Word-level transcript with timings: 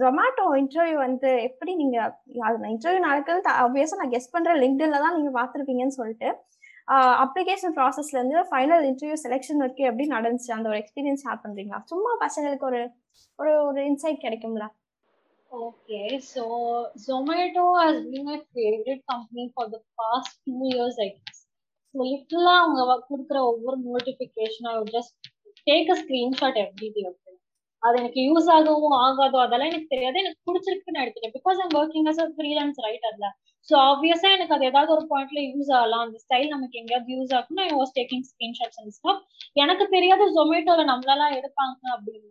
Zomato 0.00 0.44
interview 0.60 0.96
வந்து 1.06 1.30
எப்படி 1.48 1.72
நீங்க 1.80 1.96
இன்டர்வியூ 2.72 3.00
நடக்கிறது 3.06 3.50
ஆப்வியஸா 3.64 3.98
நான் 4.00 4.14
கெஸ் 4.14 4.32
பண்ற 4.34 4.54
லிங்க்டின்ல 4.62 5.00
தான் 5.04 5.16
நீங்க 5.18 5.32
பாத்திருப்பீங்கன்னு 5.38 5.98
சொல்லிட்டு 5.98 6.30
அப்ளிகேஷன் 7.24 7.74
ப்ராசஸ்ல 7.78 8.18
இருந்து 8.18 8.42
ஃபைனல் 8.50 8.84
இன்டர்வியூ 8.90 9.16
செலெக்ஷன் 9.24 9.60
வரைக்கும் 9.62 9.88
எப்படி 9.90 10.04
நடந்துச்சு? 10.14 10.50
அந்த 10.56 10.68
ஒரு 10.70 10.78
எக்ஸ்பீரியன்ஸ் 10.82 11.24
ஷேர் 11.24 11.42
பண்றீங்களா? 11.44 11.80
சும்மா 11.92 12.12
பசங்களுக்கு 12.22 12.66
ஒரு 12.70 12.80
ஒரு 13.38 13.52
ஒரு 13.68 13.80
இன்சைட் 13.90 14.24
கிடைக்கும்ல. 14.24 14.66
Okay 15.52 16.00
so 16.30 16.42
Zomato 17.04 17.64
has 17.78 18.00
been 18.08 18.26
my 18.28 18.38
favourite 18.46 19.02
company 19.12 19.44
for 19.52 19.70
the 19.74 19.78
past 20.00 20.34
two 20.46 20.56
years 20.72 21.00
I 21.06 21.08
so 21.94 21.98
So 22.24 22.40
அவங்க 22.56 22.80
கொடுக்குற 23.10 23.38
ஒவ்வொரு 23.50 23.78
நோட்டிஃபிகேஷனாக 23.86 24.82
just 24.96 25.14
take 25.66 25.90
a 25.94 25.98
screenshot 26.02 26.58
every 26.64 26.88
day 26.96 27.04
அது 27.82 27.96
எனக்கு 27.98 28.20
யூஸ் 28.28 28.48
ஆகவும் 28.54 28.94
ஆகாதோ 29.02 29.38
அதெல்லாம் 29.42 29.70
எனக்கு 29.72 29.92
தெரியாது. 29.92 30.16
எனக்கு 30.22 30.40
பிடிச்சிருக்குன்னு 30.48 31.02
எடுத்துட்டேன். 31.02 31.34
Because 31.36 31.58
I'm 31.64 31.74
working 31.80 32.08
as 32.12 32.22
a 32.24 32.28
freelance 32.36 32.80
right 32.86 33.06
அதுல 33.10 33.28
ஸோ 33.68 33.74
ஆப்வியஸா 33.88 34.28
எனக்கு 34.36 34.54
அது 34.56 34.66
ஏதாவது 34.70 34.90
ஒரு 34.96 35.04
பாயிண்ட்ல 35.10 35.40
யூஸ் 35.48 35.70
ஆகலாம். 35.78 36.04
அந்த 36.06 36.18
ஸ்டைல் 36.24 36.52
நமக்கு 36.54 36.80
எங்கேயாவது 36.80 37.14
யூஸ் 37.16 37.34
ஆகும் 37.38 37.60
I 37.64 37.70
was 37.74 37.94
taking 37.98 38.24
screenshots 38.30 38.80
and 38.82 38.94
stop 38.98 39.22
எனக்கு 39.56 39.86
தெரியாத 39.96 40.28
ஜொமேட்டோல 40.38 40.84
நம்மளெல்லாம் 40.90 41.36
எடுப்பாங்க 41.38 41.82
அப்படின்னு. 41.96 42.30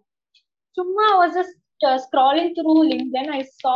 சும்மா 0.78 1.06
was 1.20 1.36
just 1.38 1.58
scrolling 2.06 2.54
through 2.58 2.76
LinkedIn 2.92 3.32
I 3.34 3.42
saw 3.58 3.76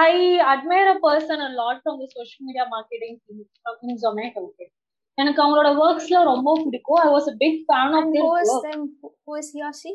I 0.00 0.10
admire 0.52 0.90
a 0.92 0.96
person 1.02 1.44
a 1.46 1.50
lot 1.60 1.80
from 1.82 2.00
the 2.02 2.08
social 2.14 2.46
media 2.48 2.66
marketing 2.74 3.18
from 3.22 3.96
Zomato 4.04 4.42
okay 4.48 4.66
எனக்கு 5.17 5.39
அவங்களோட 5.43 5.69
ஒர்க்ஸ்ல 5.85 6.19
ரொம்ப 6.31 6.51
பிடிக்கும் 6.63 7.01
I 7.05 7.09
was 7.15 7.27
a 7.33 7.37
big 7.43 7.59
fan 7.67 7.93
of 7.97 8.05
And 8.05 8.15
this 8.15 8.23
who 8.23 8.31
is 8.43 8.51
work 8.53 8.65
them? 8.69 8.81
Who 9.01 9.09
who 9.25 9.33
is 9.41 9.49
he 9.55 9.61
or 9.67 9.73
she? 9.81 9.91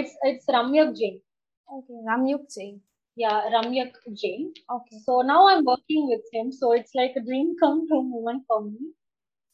It's 0.00 0.18
it's 0.30 0.50
Ramyak 0.58 0.92
Jain 1.00 1.20
Okay, 1.68 1.96
Ramyuk 2.08 2.42
Jain. 2.54 2.74
Yeah 3.16 3.32
Ramyak 3.54 3.96
Jain 4.22 4.46
Okay. 4.74 4.98
So 5.06 5.12
now 5.32 5.40
I'm 5.50 5.62
working 5.72 6.02
with 6.12 6.26
him. 6.36 6.46
So 6.60 6.66
it's 6.78 6.94
like 7.00 7.14
a 7.20 7.24
dream 7.28 7.48
come 7.62 7.78
true 7.88 8.04
moment 8.14 8.42
for 8.50 8.58
me. 8.68 8.82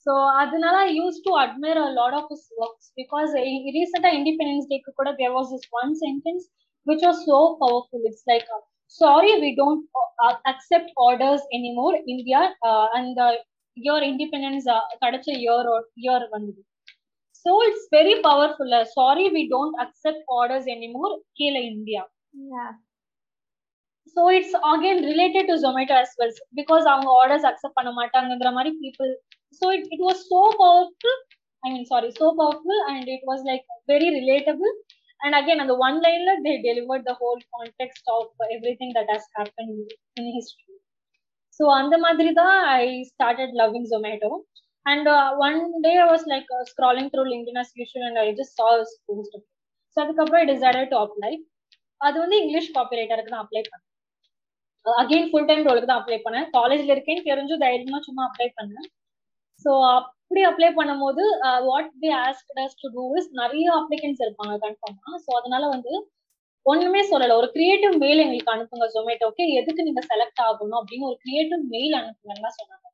So 0.07 0.13
அதனால 0.43 0.77
I 0.87 0.91
used 1.05 1.23
to 1.29 1.33
admire 1.45 1.81
a 1.85 1.93
lot 2.01 2.13
of 2.19 2.25
his 2.33 2.43
works 2.61 2.87
because 3.01 3.31
i- 3.43 3.63
recent 3.79 4.07
Independence 4.21 4.67
Day 4.73 4.79
க்கு 4.81 4.93
கூட 4.99 5.11
there 5.21 5.33
was 5.39 5.49
this 5.55 5.67
one 5.81 5.93
sentence 6.05 6.45
which 6.87 7.03
was 7.09 7.19
so 7.31 7.39
powerful. 7.63 8.01
It's 8.11 8.25
like, 8.33 8.47
uh, 8.57 8.63
sorry, 9.01 9.33
we 9.45 9.51
don't 9.63 9.83
uh, 10.25 10.35
accept 10.53 10.89
orders 11.09 11.43
anymore, 11.59 11.95
India, 12.15 12.41
uh, 12.71 12.87
and 12.99 13.15
uh, 13.27 13.35
your 13.77 13.99
independence 14.03 14.67
uh, 14.69 14.83
கிடைச்ச 15.03 15.29
year 15.45 15.63
or 15.75 15.81
year 16.05 16.21
வந்தது. 16.35 16.61
So 17.47 17.53
it's 17.69 17.85
very 17.91 18.17
powerful. 18.27 18.69
Uh, 18.73 18.85
sorry, 18.97 19.25
we 19.37 19.43
don't 19.49 19.77
accept 19.85 20.21
orders 20.39 20.67
anymore, 20.77 21.13
கீழே 21.39 21.63
India. 21.73 22.03
Yeah. 22.53 22.73
So 24.17 24.23
it's 24.37 24.57
again 24.71 24.99
related 25.09 25.47
to 25.51 25.55
Zomato 25.63 25.95
as 26.03 26.11
well 26.21 26.33
because 26.59 26.85
அவங்க 26.93 27.11
orders 27.21 27.47
accept 27.51 27.77
பண்ண 27.79 27.91
மாட்டாங்கன்ற 27.99 28.49
மாதிரி 28.57 28.71
people 28.83 29.13
so 29.61 29.67
it 29.77 29.87
it 29.95 30.03
was 30.07 30.21
so 30.33 30.41
powerful 30.63 31.17
I 31.63 31.71
mean 31.75 31.87
sorry 31.93 32.09
so 32.19 32.27
powerful 32.41 32.83
and 32.91 33.09
it 33.15 33.25
was 33.31 33.45
like 33.51 33.65
very 33.93 34.09
relatable 34.19 34.73
and 35.21 35.37
again 35.41 35.63
அந்த 35.65 35.77
one 35.87 35.99
லைன்ல 36.07 36.35
they 36.47 36.53
delivered 36.67 37.07
the 37.11 37.15
whole 37.23 37.41
context 37.55 38.11
of 38.17 38.45
everything 38.81 38.95
that 38.99 39.13
has 39.15 39.29
happen 39.39 39.73
in 40.21 40.31
history 40.37 40.66
So 41.60 41.66
அந்த 41.80 41.96
மாதிரி 41.98 42.32
தான் 42.42 42.56
I 42.78 42.86
started 43.12 43.54
loving 43.62 43.90
Zomato 43.94 44.32
and 44.86 45.08
one 45.48 45.60
day 45.86 45.92
I 46.04 46.08
was 46.12 46.26
like 46.34 46.52
scrolling 46.72 47.12
through 47.14 47.24
LinkedIn 47.34 47.60
as 47.64 47.74
usual 47.80 48.08
and 48.10 48.22
I 48.24 48.28
just 48.40 48.58
saw 48.62 48.68
post 49.08 49.38
so 49.98 49.98
அதுக்கப்புறம் 50.04 50.42
I 50.44 50.48
decided 50.54 50.92
to 50.94 50.98
apply 51.04 51.32
அது 52.02 52.16
வந்து 52.24 52.38
English 52.42 52.74
காப்பிரைட்டருக்கு 52.76 53.34
தான் 53.34 53.44
apply 53.46 53.62
பண்ணேன். 53.64 53.84
Again 54.86 55.30
full 55.30 55.48
time 55.48 55.64
ரோலுக்கு 55.68 55.90
தான் 55.90 56.02
அப்ளை 56.02 56.20
பண்ணேன். 56.26 56.46
காலேஜ்ல 56.58 56.94
இருக்கேன்னு 56.96 57.24
தெரிஞ்சு 57.30 57.56
தைரியமா 57.64 58.00
சும்மா 58.08 58.24
அப்ளை 58.28 58.48
பண்ணேன். 58.60 58.88
ஸோ 59.66 59.72
அப்படி 59.98 60.42
அப்ளை 60.50 60.70
பண்ணும்போது 60.80 61.24
what 61.68 61.92
the 62.04 62.10
ask 62.22 62.52
us 62.64 62.78
to 62.82 62.90
do 62.96 63.04
is 63.20 63.30
நிறைய 63.42 63.66
அப்ளிகன்ஸ் 63.80 64.22
இருப்பாங்க 64.26 64.56
கன்ஃபார்மா 64.66 65.14
ஸோ 65.26 65.32
அதனால 65.40 65.64
வந்து 65.76 65.94
ஒண்ணுமே 66.72 67.02
சொல்லல. 67.10 67.38
ஒரு 67.42 67.48
கிரியேட்டிவ் 67.52 67.94
மெயில் 68.04 68.24
எங்களுக்கு 68.24 68.54
அனுப்புங்க 68.56 68.88
ஜொமேட்டோக்கு 68.96 69.44
எதுக்கு 69.60 69.86
நீங்க 69.88 70.02
செலக்ட் 70.12 70.42
ஆகணும் 70.48 70.80
அப்படின்னு 70.80 71.10
ஒரு 71.10 71.18
கிரியேட்டிவ் 71.24 71.64
மெயில் 71.76 71.96
அனுப்புங்கன்னா 72.02 72.52
சொன்னாங்க. 72.60 72.88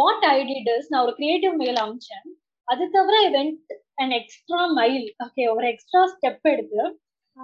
வாட் 0.00 0.24
ஐ 0.32 0.36
டிட் 0.50 0.70
இஸ் 0.76 0.90
நான் 0.92 1.04
ஒரு 1.06 1.14
கிரியேட்டிவ் 1.14 1.54
மெயில் 1.62 1.78
அனுப்பிச்சேன். 1.84 2.26
அது 2.72 2.90
தவிர 2.90 3.16
went 3.36 3.78
an 3.94 4.16
extra 4.20 4.64
mile 4.80 5.06
okay 5.24 5.44
ஒரு 5.54 5.68
எக்ஸ்ட்ரா 5.68 6.02
ஸ்டெப் 6.14 6.50
எடுத்து 6.54 6.82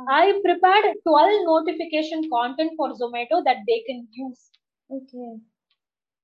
I 0.07 0.25
prepared 0.45 0.87
12 1.05 1.37
notification 1.51 2.21
content 2.33 2.71
for 2.79 2.89
Zomato 3.01 3.37
that 3.47 3.61
they 3.69 3.79
can 3.87 4.01
use. 4.17 4.43
Okay. 4.97 5.29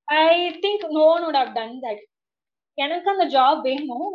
I 0.04 0.32
think 0.64 0.80
no 0.96 1.04
one 1.04 1.22
would 1.24 1.38
have 1.38 1.52
done 1.60 1.72
that. 1.84 2.00
எனக்கு 2.74 3.10
அந்த 3.10 3.24
job 3.26 3.60
வேணும். 3.60 4.08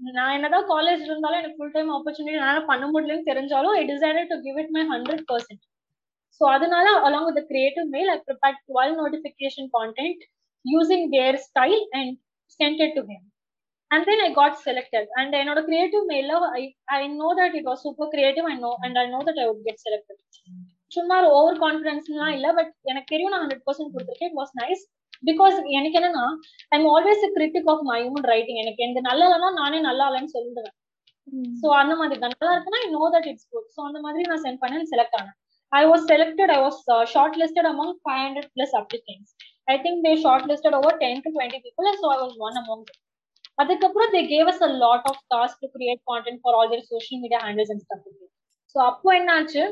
நான் 0.00 0.34
என்னதான் 0.34 0.68
காலேஜ் 0.68 1.02
இருந்தாலும் 1.06 1.40
எனக்கு 1.40 1.58
ஃபுல் 1.58 1.74
டைம் 1.74 1.90
ஆப்பர்ச்சுனிட்டி 1.94 2.36
என்னால 2.36 2.60
பண்ண 2.68 2.84
முடியலன்னு 2.90 3.28
தெரிஞ்சாலும் 3.30 3.76
I 3.78 3.82
decided 3.90 4.30
to 4.32 4.36
give 4.44 4.58
it 4.62 4.72
my 4.76 4.82
hundred 4.92 5.24
percent 5.30 5.62
so 6.40 6.44
அதனால 6.56 6.86
along 7.06 7.26
with 7.30 7.48
creative 7.50 7.88
mail 7.94 8.10
I 8.12 8.18
prepare 8.28 8.58
twelve 8.68 8.94
notification 9.00 9.68
content 9.76 10.22
using 10.64 11.06
their 11.16 11.38
style 11.46 11.82
and 11.98 12.14
sent 12.60 12.82
it 12.86 12.94
to 12.98 13.04
him 13.10 13.24
and 13.90 14.06
then 14.08 14.22
I 14.24 14.30
got 14.34 14.56
selected 14.64 15.08
and 15.18 15.34
என்னோட 15.40 15.60
creative 15.68 16.04
மெயில 16.10 16.32
I 16.54 16.62
I 16.96 17.02
know 17.16 17.30
that 17.38 17.56
it 17.60 17.68
was 17.70 17.84
super 17.86 18.10
creative 18.14 18.48
I 18.52 18.56
know 18.58 18.72
and 18.84 18.98
I 18.98 19.06
know 19.14 19.20
that 19.28 19.40
I 19.42 19.46
would 19.48 19.62
get 19.68 19.82
selected 19.86 20.20
சும்மா 20.92 21.16
over 21.36 21.58
கான்ஃபிடன்ஸ்லாம் 21.64 22.34
இல்ல 22.36 22.48
but 22.58 22.72
எனக்கு 22.84 23.10
தெரியும் 23.14 23.32
நான் 23.32 23.42
hundred 23.44 23.66
percent 23.66 23.92
கொடுத்துருக்கேன். 23.94 24.30
It 24.30 24.38
was 24.40 24.54
nice 24.60 24.84
because 25.23 25.57
எனக்கு 25.77 25.97
என்னன்னா 25.99 26.23
I'm 26.71 26.87
always 26.93 27.23
critic 27.35 27.69
of 27.73 27.83
my 27.89 27.99
own 28.07 28.25
writing 28.31 28.59
எனக்கு 28.63 28.81
எந்த 28.83 29.01
நல்லா 29.01 29.27
இல்லைன்னா 29.27 29.51
நானே 29.61 29.79
நல்லா 29.85 30.07
இல்லைன்னு 30.09 30.33
சொல்லிடுவேன் 30.35 30.75
ஸோ 31.61 31.67
அந்த 31.81 31.93
மாதிரி 31.99 32.19
தான் 32.19 32.33
நல்லா 32.35 32.53
இருக்குன்னா 32.55 32.81
I 32.81 32.89
know 32.95 33.03
that 33.13 33.29
it's 33.31 33.47
good 33.51 33.69
so 33.75 33.81
அந்த 33.85 33.99
மாதிரி 34.05 34.27
நான் 34.31 34.43
சென்ட் 34.45 34.61
பண்ணேன் 34.63 34.89
செலக்ட் 34.91 35.15
ஆனேன் 35.19 35.37
I 35.71 35.83
was 35.85 36.03
selected 36.11 36.51
I 36.55 36.59
was 36.63 36.79
shortlisted 37.41 37.69
among 37.71 37.93
five 38.03 38.21
hundred 38.23 38.49
plus 38.55 38.75
applicants 38.81 39.31
I 39.67 39.75
think 39.85 40.01
they 40.07 40.13
shortlisted 40.51 40.77
over 40.79 40.97
ten 41.03 41.23
to 41.25 41.31
twenty 41.35 41.61
people 41.65 41.89
so 42.01 42.09
I 42.13 42.19
was 42.23 42.37
one 42.47 42.59
among 42.61 42.83
அதுக்கப்புறம் 43.57 44.11
they 44.13 44.21
gave 44.29 44.47
us 44.51 44.63
a 44.63 44.71
lot 44.83 45.07
of 45.11 45.23
task 45.33 45.63
to 45.63 45.69
create 45.73 46.03
content 46.11 46.39
for 46.43 46.55
all 46.59 46.69
their 46.69 46.85
social 46.91 47.21
media 47.23 47.41
handles 47.45 47.73
and 47.73 47.83
stuff 47.85 48.05
so 48.75 48.79
அப்போ 48.85 49.09
என்னாச்சு 49.17 49.63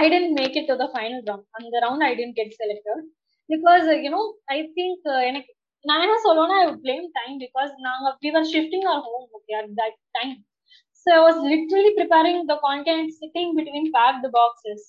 I 0.00 0.04
didn't 0.08 0.32
make 0.40 0.56
it 0.60 0.68
to 0.72 0.76
the 0.82 0.86
final 0.92 1.22
round 1.28 1.46
அந்த 1.58 1.80
round 1.86 2.04
I 2.04 2.12
didn't 2.14 2.36
get 2.38 2.54
selected 2.60 3.02
because 3.52 3.86
you know 4.04 4.20
I 4.50 4.58
think 4.76 5.06
எனக்கு 5.28 5.50
நான் 5.84 6.04
என்ன 6.04 6.16
சொல்லுவேன்னா 6.24 6.58
ஐ 6.60 6.66
blame 6.84 7.08
time 7.14 7.34
because 7.42 7.72
நாங்க 7.86 8.12
we 8.22 8.30
are 8.34 8.48
shifting 8.52 8.86
our 8.86 9.02
home 9.08 9.26
okay 9.38 9.56
at 9.58 9.72
that 9.78 9.98
time 10.14 10.34
so 11.06 11.10
I 11.14 11.20
was 11.24 11.40
literally 11.52 11.90
preparing 11.98 12.40
the 12.46 12.56
content 12.64 13.10
sitting 13.20 13.52
between 13.58 13.90
pack 13.96 14.22
the 14.24 14.30
boxes 14.38 14.86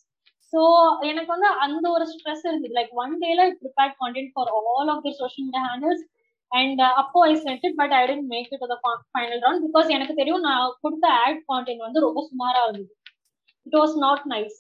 so 0.54 0.62
எனக்கு 1.10 1.30
வந்து 1.32 1.50
அந்த 1.66 1.86
ஒரு 1.96 2.06
stress 2.12 2.46
இருந்தது 2.48 2.76
லைக் 2.78 2.94
ஒன் 3.02 3.12
டேல 3.24 3.42
prepared 3.60 3.98
content 4.00 4.32
for 4.36 4.50
all 4.72 4.90
of 4.94 5.04
the 5.06 5.12
social 5.20 5.46
media 5.48 5.64
handles 5.68 6.04
and 6.52 6.82
அப்போ 7.02 7.20
I 7.26 7.34
sent 7.44 7.66
it 7.68 7.78
but 7.82 7.94
I 7.94 8.02
didn't 8.08 8.28
make 8.28 8.50
it 8.56 8.64
the 8.66 8.78
final 9.10 9.42
round 9.44 9.64
because 9.68 9.90
எனக்கு 9.98 10.14
தெரியும் 10.14 10.46
நான் 10.48 10.74
கொடுத்த 10.82 11.08
ஆட் 11.20 11.42
கான்டென்ட் 11.52 11.86
வந்து 11.88 12.06
ரொம்ப 12.08 12.22
சுமாரா 12.30 12.64
இருந்தது 12.66 12.94
it 13.68 13.78
was 13.80 13.96
not 14.06 14.26
nice 14.34 14.58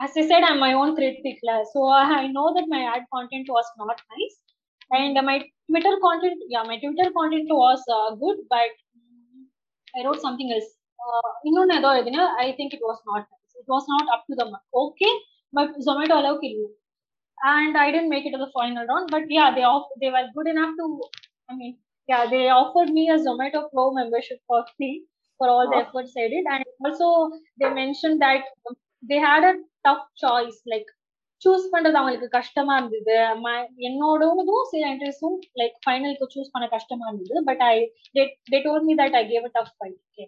as 0.00 0.12
I 0.16 0.26
said, 0.26 0.42
I'm 0.42 0.60
my 0.60 0.72
own 0.72 0.94
critic, 0.96 1.38
so 1.72 1.88
I 1.88 2.26
know 2.28 2.52
that 2.54 2.66
my 2.68 2.82
ad 2.94 3.04
content 3.14 3.46
was 3.48 3.68
not 3.78 3.98
nice, 4.14 4.36
and 4.90 5.14
my 5.26 5.38
Twitter 5.70 5.94
content, 6.02 6.42
yeah, 6.48 6.64
my 6.64 6.78
Twitter 6.78 7.10
content 7.12 7.48
was 7.50 7.82
uh, 7.98 8.14
good, 8.14 8.38
but 8.48 8.72
I 9.94 10.04
wrote 10.06 10.20
something 10.26 10.50
else. 10.56 10.72
இன்னொன்னு 11.48 11.74
ஏதோ 11.80 11.88
எழுதினா 11.96 12.22
I 12.44 12.46
think 12.58 12.72
it 12.76 12.84
was 12.86 13.02
not 13.08 13.26
nice 13.32 13.56
it 13.60 13.70
was 13.72 13.88
not 13.92 14.08
up 14.14 14.24
to 14.30 14.36
the 14.40 14.44
okay 14.82 15.10
but 15.58 15.74
Zomato 15.86 16.14
அளவுக்கு 16.22 16.48
இல்லை 16.54 16.70
and 17.38 17.76
I 17.76 17.90
didn't 17.92 18.08
make 18.08 18.26
it 18.28 18.32
to 18.34 18.38
the 18.38 18.50
final 18.58 18.84
round. 18.90 19.06
But 19.14 19.24
yeah, 19.36 19.48
they 19.56 19.64
off- 19.70 19.94
they 20.02 20.10
were 20.14 20.24
good 20.36 20.48
enough 20.52 20.70
to. 20.78 20.86
I 21.50 21.56
mean, 21.58 21.74
yeah, 22.08 22.22
they 22.32 22.48
offered 22.60 22.90
me 22.98 23.04
a 23.14 23.18
Zomato 23.26 23.60
Pro 23.72 23.84
membership 23.92 24.38
for 24.46 24.60
free 24.76 24.94
for 25.40 25.48
all 25.54 25.66
the 25.72 25.78
Oh. 25.78 25.82
efforts 25.82 26.14
I 26.16 26.28
did, 26.34 26.46
and 26.54 26.64
also 26.84 27.08
they 27.60 27.70
mentioned 27.82 28.20
that 28.20 28.44
they 29.02 29.20
tough 29.85 30.09
choice 30.23 30.59
like 30.71 30.89
choose 31.41 31.63
பண்றது 31.73 31.97
அவங்களுக்கு 31.99 32.27
கஷ்டமா 32.37 32.73
இருந்தது. 32.79 33.15
என்னோடதும் 33.87 34.67
சில 34.71 34.83
இன்ட்ரெஸ்டும் 34.91 35.37
like 35.61 35.77
ஃபைனலுக்கு 35.85 36.33
choose 36.35 36.53
பண்ண 36.53 36.65
கஷ்டமா 36.75 37.07
இருந்தது. 37.09 37.35
But 37.49 37.63
I 37.69 37.75
they 38.51 38.59
told 38.67 38.85
me 38.89 38.95
that 39.01 39.17
I 39.21 39.23
gave 39.31 39.47
a 39.49 39.53
tough 39.57 39.73
fight 39.77 39.97
okay 40.01 40.25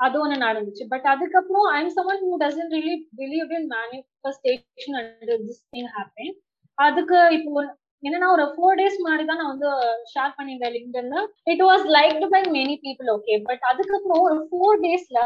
அது 0.00 0.16
ஒன்று 0.22 0.36
நடந்துச்சு. 0.46 0.84
பட் 0.92 1.06
அதுக்கப்புறம் 1.12 1.68
I 1.74 1.78
am 1.82 1.94
someone 1.98 2.20
who 2.24 2.32
doesn't 2.44 2.74
really 2.76 2.96
believe 3.20 3.52
in 3.58 3.68
manifestation 3.76 4.96
and 5.00 5.32
this 5.46 5.62
thing 5.74 5.90
happen 5.96 6.32
அதுக்கு 6.78 7.18
இப்போ 7.38 7.62
என்னன்னா 8.02 8.28
ஒரு 8.32 8.44
ஃபோர் 8.54 8.78
டேஸ் 8.80 8.96
முன்னாடி 9.02 9.24
தான் 9.24 9.40
நான் 9.40 9.52
வந்து 9.52 9.68
ஷேர் 10.12 10.34
பண்ணியிருந்தேன் 10.38 10.74
லிங்க்டன்ல 10.76 11.20
it 11.52 11.62
was 11.68 11.84
liked 11.96 12.26
by 12.34 12.40
many 12.56 12.74
people 12.82 13.08
okay 13.14 13.34
but 13.46 13.62
அதுக்கப்புறம் 13.70 14.24
ஒரு 14.26 14.36
ஃபோர் 14.48 14.82
டேஸ்ல 14.84 15.20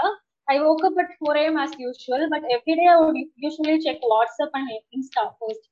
I 0.47 0.59
woke 0.61 0.83
up 0.83 0.93
at 0.99 1.09
4 1.19 1.37
a.m. 1.37 1.57
as 1.57 1.71
usual, 1.79 2.27
but 2.29 2.41
every 2.51 2.75
day 2.75 2.87
I 2.87 2.97
would 2.99 3.15
usually 3.37 3.81
check 3.81 4.01
WhatsApp 4.13 4.51
and 4.53 4.69
Insta 4.97 5.23
first. 5.39 5.63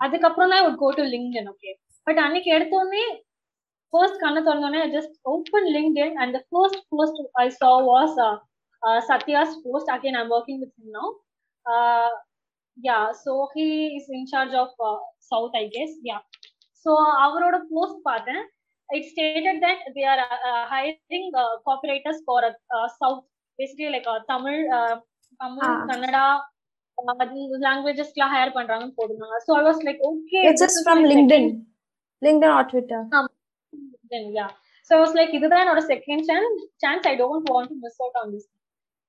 அதுக்கப்புறம் 0.00 0.50
தான் 0.50 0.60
I 0.62 0.66
would 0.66 0.78
go 0.78 0.90
to 0.98 1.04
LinkedIn, 1.14 1.46
okay. 1.52 1.72
But 2.06 2.18
அன்னைக்கு 2.24 2.50
எடுத்தோடனே 2.56 3.04
first 3.94 4.16
கண்ணை 4.22 4.40
திறந்தோடனே 4.48 4.80
I 4.86 4.90
just 4.98 5.14
opened 5.32 5.68
LinkedIn 5.76 6.12
and 6.22 6.30
the 6.36 6.42
first 6.52 6.78
post 6.92 7.16
I 7.44 7.48
saw 7.60 7.72
was 7.92 8.12
uh, 8.28 8.36
uh, 8.86 9.00
Satya's 9.08 9.54
post. 9.64 9.88
Again, 9.96 10.16
I'm 10.20 10.30
working 10.36 10.58
with 10.62 10.72
him 10.78 10.88
now. 10.98 11.08
Uh, 11.72 12.10
yeah, 12.88 13.12
so 13.24 13.32
he 13.54 13.66
is 13.98 14.06
in 14.18 14.26
charge 14.32 14.54
of 14.64 14.68
uh, 14.88 14.98
South, 15.30 15.54
I 15.62 15.66
guess. 15.76 15.94
Yeah. 16.10 16.22
So 16.84 16.92
அவரோட 17.24 17.56
post 17.72 17.98
பார்த்தேன் 18.08 18.44
it 18.90 19.04
stated 19.12 19.56
that 19.64 19.80
they 19.94 20.04
are 20.12 20.20
uh, 20.26 20.38
uh, 20.50 20.64
hiring 20.66 21.26
uh, 21.34 21.54
uh, 23.59 24.19
Tamil, 24.29 24.57
Ah. 25.39 25.85
Kannada, 25.89 26.23
uh, 26.97 27.19
languagesலாம் 27.67 28.33
hire 28.33 28.55
பண்றாங்கன்னு 28.57 28.95
போட்டிருந்தாங்க 28.97 29.37
so 29.45 29.51
I 29.59 29.63
was 29.67 29.81
like 29.87 30.01
okay 30.09 30.39
it's 30.49 30.63
just 30.63 30.81
from 30.85 31.01
LinkedIn 31.11 31.47
LinkedIn 32.21 32.53
or 32.57 32.67
Twitter 32.71 33.05
yeah 34.37 34.47
so 34.89 34.91
I 34.97 34.99
was 35.03 35.15
like 35.19 35.33
இதுதான் 35.37 35.63
என்னோட 35.63 35.81
second 35.91 36.23
chance 36.29 36.59
chance 36.83 37.07
I 37.11 37.13
don't 37.21 37.49
want 37.53 37.71
to 37.73 37.77
miss 37.85 37.99
out 38.03 38.19
on 38.21 38.31
this 38.35 38.47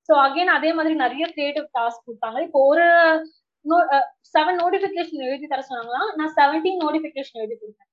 so 0.08 0.12
again 0.24 0.52
அதே 0.56 0.70
மாதிரி 0.78 0.94
நிறைய 1.04 1.24
creative 1.34 1.66
task 1.76 2.06
கொடுத்தாங்க. 2.06 2.38
இப்போ 2.46 2.60
ஒரு 2.70 2.86
seven 4.34 4.58
notification 4.62 5.26
எழுதி 5.28 5.46
தர 5.52 5.62
சொன்னாங்களா? 5.68 6.02
நான் 6.18 6.32
செவன்டீன் 6.38 6.82
நோட்டிபிகேஷன் 6.84 7.40
எழுதி 7.42 7.56
கொடுத்தேன். 7.60 7.90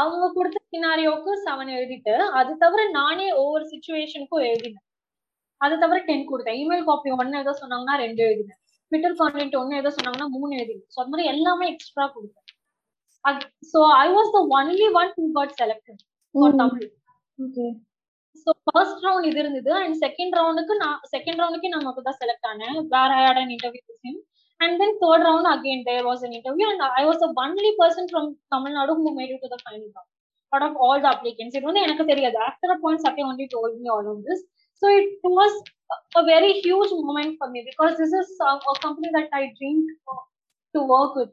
அவங்க 0.00 0.24
கொடுத்த 0.36 0.58
சினாரியோக்கு 0.74 1.32
செவன் 1.46 1.72
எழுதிட்டு 1.78 2.14
அது 2.40 2.52
தவிர 2.62 2.80
நானே 3.00 3.26
ஒவ்வொரு 3.42 3.64
சுச்சுவேஷனுக்கும் 3.72 4.46
எழுதினேன். 4.50 4.84
அது 5.60 5.74
தவிர 5.82 5.98
டென் 6.08 6.28
கொடுத்தேன். 6.30 6.58
இமெயில் 6.62 6.84
காப்பி 6.88 7.10
ஒன்னு 7.20 7.42
ஏதோ 7.44 7.52
சொன்னாங்கன்னா 7.60 7.94
ரெண்டு 8.04 8.20
எழுதினேன். 8.26 8.58
ட்விட்டர் 8.92 9.16
கான்டென்ட் 9.20 9.56
ஒன்னு 9.60 9.80
ஏதோ 9.82 9.90
சொன்னாங்கன்னா 9.96 10.28
மூணு 10.36 10.52
எழுதினேன். 10.58 10.86
ஸோ 10.94 10.98
அது 11.02 11.12
மாதிரி 11.12 11.26
எல்லாமே 11.32 11.66
எக்ஸ்ட்ரா 11.72 12.04
கொடுத்தேன். 12.14 12.46
So 13.72 13.80
I 14.04 14.06
was 14.16 14.30
the 14.36 14.40
only 14.58 14.86
one 15.00 15.10
who 15.16 15.24
got 15.38 15.54
selected 15.60 16.00
for 16.34 16.56
Tamil. 16.62 16.86
So 18.42 18.50
first 18.66 19.02
round 19.06 19.28
இது 19.30 19.40
இருந்தது. 19.42 19.70
அண்ட் 19.82 19.96
செகண்ட் 20.04 20.36
ரவுண்டுக்கு 20.40 20.74
நான் 20.84 20.98
செகண்ட் 21.14 21.40
ரவுண்டுக்கு 21.42 21.70
நமக்கு 21.76 22.06
தான் 22.08 22.20
செலக்ட் 22.22 22.48
ஆனேன். 22.52 22.76
வேற 22.94 23.08
I 23.20 23.24
had 23.26 23.40
an 23.42 23.52
interview 23.56 23.82
with 23.88 24.04
him 24.06 24.20
and 24.60 24.76
then 24.82 24.96
third 25.02 25.26
round 25.28 25.50
again 25.54 25.82
there 25.88 26.06
was 26.10 26.22
an 26.28 26.36
interview 26.38 26.68
and 26.72 26.84
I 27.00 27.02
was 27.08 27.20
the 27.24 27.28
only 27.44 27.72
person 27.80 28.08
from 28.12 28.30
Tamil Nadu 28.54 28.94
who 29.00 29.12
made 29.18 29.34
to 29.44 29.50
the 29.54 29.58
final 29.64 29.90
round 29.96 30.14
out 30.52 30.62
of 30.66 30.76
all 30.84 30.98
the 31.04 31.08
applicants. 31.14 31.54
இது 31.56 31.66
வந்து 31.68 31.82
எனக்கு 31.86 32.04
தெரியாது. 32.10 32.36
After 32.46 32.72
a 32.74 32.76
point 32.82 33.02
Sathya 33.06 33.24
only 33.30 33.46
told 33.54 33.72
me 33.80 33.88
all 33.94 34.06
of 34.12 34.18
this. 34.28 34.40
So 34.82 34.88
it 34.96 35.08
was 35.32 35.52
a 36.14 36.24
very 36.24 36.52
huge 36.56 36.90
moment 37.00 37.32
for 37.38 37.48
me 37.48 37.60
because 37.64 37.96
this 37.96 38.12
is 38.12 38.28
a, 38.40 38.52
a 38.66 38.74
company 38.82 39.10
that 39.12 39.28
I 39.32 39.52
dreamed 39.58 39.88
to 40.74 40.80
work 40.86 41.14
with 41.16 41.32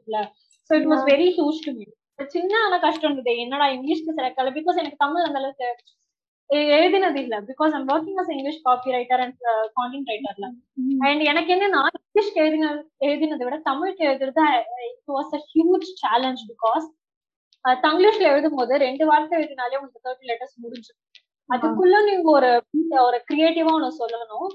so 0.70 0.74
it 0.80 0.86
was 0.86 1.02
very 1.04 1.30
huge 1.32 1.60
to 1.66 1.72
me. 1.72 1.86
சின்ன 2.34 2.52
ஆனா 2.64 2.76
கஷ்டம் 2.78 3.08
இருந்தது. 3.08 3.32
என்னடா 3.40 3.66
இங்கிலீஷ்க்கு 3.72 4.16
select 4.18 4.38
ஆகல 4.40 4.52
because 4.52 4.78
எனக்கு 4.82 5.02
தமிழ் 5.02 5.26
அந்த 5.26 5.38
அளவுக்கு 5.40 5.66
எழுதினது 6.76 7.18
இல்ல. 7.24 7.36
Because 7.48 7.72
I'm 7.76 7.88
working 7.94 8.20
as 8.22 8.30
English 8.34 8.60
copy 8.66 8.94
writer 8.96 9.22
and 9.24 9.36
content 9.78 10.10
ரைட்டர்ல 10.12 10.46
and 11.06 11.22
எனக்கு 11.30 11.52
என்னன்னா 11.56 11.82
இங்கிலீஷ்க்கு 11.98 12.42
எழுதின 12.44 12.70
எழுதினதை 13.08 13.44
விட 13.48 13.58
தமிழுக்கு 13.68 14.04
எழுதுறது 14.10 14.44
it 14.88 15.12
was 15.16 15.34
a 15.38 15.42
huge 15.52 15.88
challenge 16.02 16.44
because 16.52 16.86
தங்கிலீஷ்ல 17.84 18.26
எழுதும் 18.32 18.58
போது 18.60 18.74
ரெண்டு 18.86 19.06
வார்த்தை 19.10 19.36
எழுதினாலே 19.40 19.78
உங்களுக்கு 19.80 20.04
தேர்ட்டி 20.06 20.30
லெட்டர்ஸ் 20.32 20.56
முடிஞ்சு 20.64 20.92
அதுக்குள்ள 21.49 21.95
நீங்க 22.09 22.29
ஒரு 22.37 22.51
ஒரு 23.07 23.17
கிரியேட்டிவா 23.29 23.71
ஒண்ணு 23.77 23.89
சொல்லணும் 24.01 24.51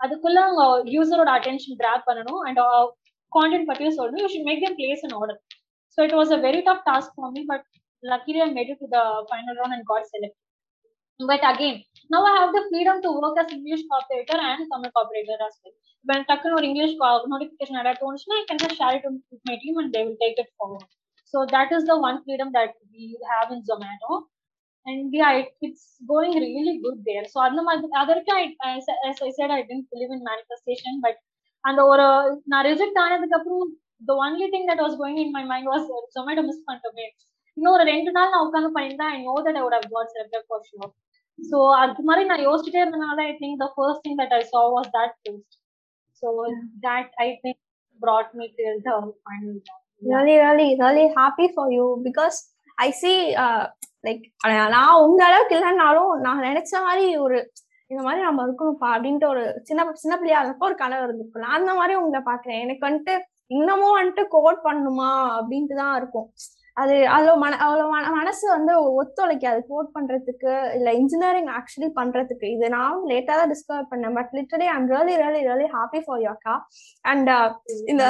அதுக்குள்ள 0.00 0.40
உங்க 0.50 0.64
யூசரோட 0.96 1.30
அட்டென்ஷன் 1.38 1.78
கிராப் 1.82 2.06
பண்ணணும் 2.08 2.42
அண்ட் 2.48 2.60
கான்டென்ட் 3.32 3.68
பத்தியும் 3.70 3.96
சொல்லணும் 3.98 4.22
you 4.24 4.30
should 4.34 4.48
make 4.50 4.62
them 4.66 4.78
place 4.80 5.04
in 5.06 5.16
order 5.20 5.40
so 5.98 6.00
it 6.06 6.16
was 6.20 6.32
a 6.36 6.40
very 6.46 6.60
tough 6.68 6.84
task 6.90 7.14
for 7.16 7.34
me 7.36 7.42
but 7.52 7.66
luckily 8.02 8.42
I 8.42 8.50
made 8.50 8.70
it 8.70 8.78
to 8.78 8.86
the 8.86 9.02
final 9.30 9.54
round 9.56 9.72
and 9.72 9.84
got 9.86 10.04
selected. 10.06 10.42
But 11.20 11.40
again, 11.42 11.82
now 12.10 12.24
I 12.24 12.32
have 12.36 12.52
the 12.52 12.62
freedom 12.70 13.00
to 13.02 13.10
work 13.12 13.36
as 13.38 13.52
English 13.52 13.82
copywriter 13.92 14.38
and 14.40 14.66
Tamil 14.72 14.90
copywriter 14.90 15.38
as 15.46 15.54
well. 15.62 15.74
When 16.04 16.20
டக்குன்னு 16.28 16.56
ஒரு 16.58 16.66
English 16.70 16.96
notification 17.32 17.76
add 17.80 17.88
தோணுச்சுன்னா 18.02 18.38
I 18.42 18.46
can 18.50 18.58
just 18.64 18.76
share 18.80 18.94
it 18.98 19.06
with 19.32 19.42
my 19.50 19.56
team 19.62 19.76
and 19.82 19.90
they 19.94 20.02
will 20.06 20.18
take 20.24 20.38
it 20.44 20.50
forward. 20.58 20.84
So 21.34 21.38
that 21.54 21.70
is 21.72 21.84
the 21.84 21.98
one 21.98 22.18
freedom 22.24 22.50
that 22.58 22.72
we 22.92 23.06
have 23.32 23.48
in 23.56 23.62
Zomato. 23.70 24.10
And 24.86 25.12
yeah, 25.12 25.32
it, 25.40 25.48
it's 25.66 25.84
going 26.12 26.32
really 26.44 26.74
good 26.84 26.98
there. 27.08 27.24
So 27.32 27.38
அந்த 27.46 27.60
மாதிரி 27.68 27.88
அதற்கு 28.02 28.32
I, 28.40 28.44
as, 28.72 28.86
as 29.08 29.16
I 29.28 29.32
said, 29.38 29.50
I 29.56 29.62
didn't 29.68 29.88
believe 29.94 30.12
in 30.16 30.20
manifestation, 30.32 30.92
but 31.06 31.16
அந்த 31.64 31.80
ஒரு 31.92 32.06
நான் 32.52 32.66
reject 32.70 33.00
ஆனதுக்கு 33.04 33.36
அப்புறம் 33.38 33.64
the 34.10 34.16
only 34.24 34.46
thing 34.52 34.64
that 34.70 34.80
was 34.86 34.94
going 35.02 35.16
in 35.24 35.30
my 35.38 35.44
mind 35.52 35.66
was 35.72 35.82
Zomato 36.16 36.42
miss 36.48 36.64
பண்ணிட்டோமே 36.68 37.06
இன்னும் 37.56 37.74
ஒரு 37.76 37.84
ரெண்டு 37.92 38.10
நாள் 38.16 38.32
நான் 38.32 38.44
உட்காந்து 38.46 38.70
பண்ணியிருந்தா 38.76 39.06
I 39.14 39.18
know 39.28 39.34
that 39.46 39.58
I 39.58 39.62
would 39.64 39.76
have 39.78 39.88
got 39.96 40.12
selected 40.14 40.42
for 40.50 40.58
sure. 40.68 40.90
So 41.38 41.58
அது 41.82 42.04
மாதிரி 42.08 42.24
நான் 42.32 42.44
யோசிச்சுட்டே 42.48 42.82
இருந்தனால 42.84 43.24
I 43.30 43.34
think 43.42 43.62
the 43.64 43.68
first 43.76 44.04
thing 44.06 44.18
that 44.22 44.34
I 44.38 44.42
saw 44.52 44.64
was 44.76 44.88
that 44.98 45.14
post. 45.26 45.56
So 46.22 46.28
that 46.86 47.08
I 47.24 47.38
think 47.42 47.58
brought 48.00 48.30
me 48.38 48.46
till 48.58 48.78
the 48.86 48.96
final 49.26 49.56
round. 49.68 49.82
Yeah. 50.02 50.14
really 50.14 50.36
really 50.46 50.70
really 50.82 51.04
happy 51.18 51.46
for 51.56 51.64
you 51.74 51.84
because 52.06 52.36
i 52.84 52.90
see 52.98 53.18
uh, 53.44 53.62
like 54.03 54.23
நான் 54.69 55.01
உங்க 55.01 55.25
அளவுக்கு 55.25 55.55
இல்லைன்னாலும் 55.55 56.11
நான் 56.19 56.45
நினைச்ச 56.45 56.71
மாதிரி 56.81 57.17
ஒரு 57.17 57.37
இந்த 57.91 58.01
மாதிரி 58.03 58.21
நம்ம 58.21 58.43
இருக்கணும்ப்பா 58.45 58.89
அப்படின்ட்டு 58.95 59.27
ஒரு 59.27 59.43
சின்ன 59.63 59.91
சின்ன 59.93 60.15
பிள்ளையா 60.17 60.39
இருந்தப்போ 60.41 60.63
ஒரு 60.63 60.75
கனவு 60.75 61.25
நான் 61.35 61.57
அந்த 61.59 61.73
மாதிரி 61.73 61.95
உங்களை 61.95 62.21
பாக்குறேன் 62.25 62.61
எனக்கு 62.61 62.87
வந்துட்டு 62.89 63.15
இன்னமும் 63.47 63.97
வந்துட்டு 63.99 64.23
கோட் 64.27 64.59
பண்ணுமா 64.63 65.09
அப்படின்ட்டு 65.37 65.75
தான் 65.75 65.95
இருக்கும். 65.95 66.27
அது 66.77 66.95
அவ்வளோ 67.13 67.33
மன 67.41 67.57
அவ்வளோ 67.63 67.85
மன 67.93 68.11
மனசு 68.17 68.45
வந்து 68.53 68.73
ஒத்துழைக்காது. 68.99 69.59
கோட் 69.71 69.89
பண்ணுறதுக்கு 69.95 70.51
இல்லை 70.77 70.91
இன்ஜினியரிங் 70.99 71.49
ஆக்சுவலி 71.57 71.89
பண்ணுறதுக்கு 71.97 72.47
இது 72.55 72.67
நான் 72.75 73.01
லேட்டாக 73.11 73.35
தான் 73.39 73.51
டிஸ்கவர் 73.53 73.89
பண்ணேன். 73.91 74.15
But 74.17 74.31
literally 74.37 74.67
I'm 74.75 74.87
really 74.93 75.15
really 75.23 75.41
really 75.49 75.67
happy 75.75 76.01
for 76.05 76.21
யோக்கா 76.27 76.53
and 77.11 77.31
இந்த 77.93 78.03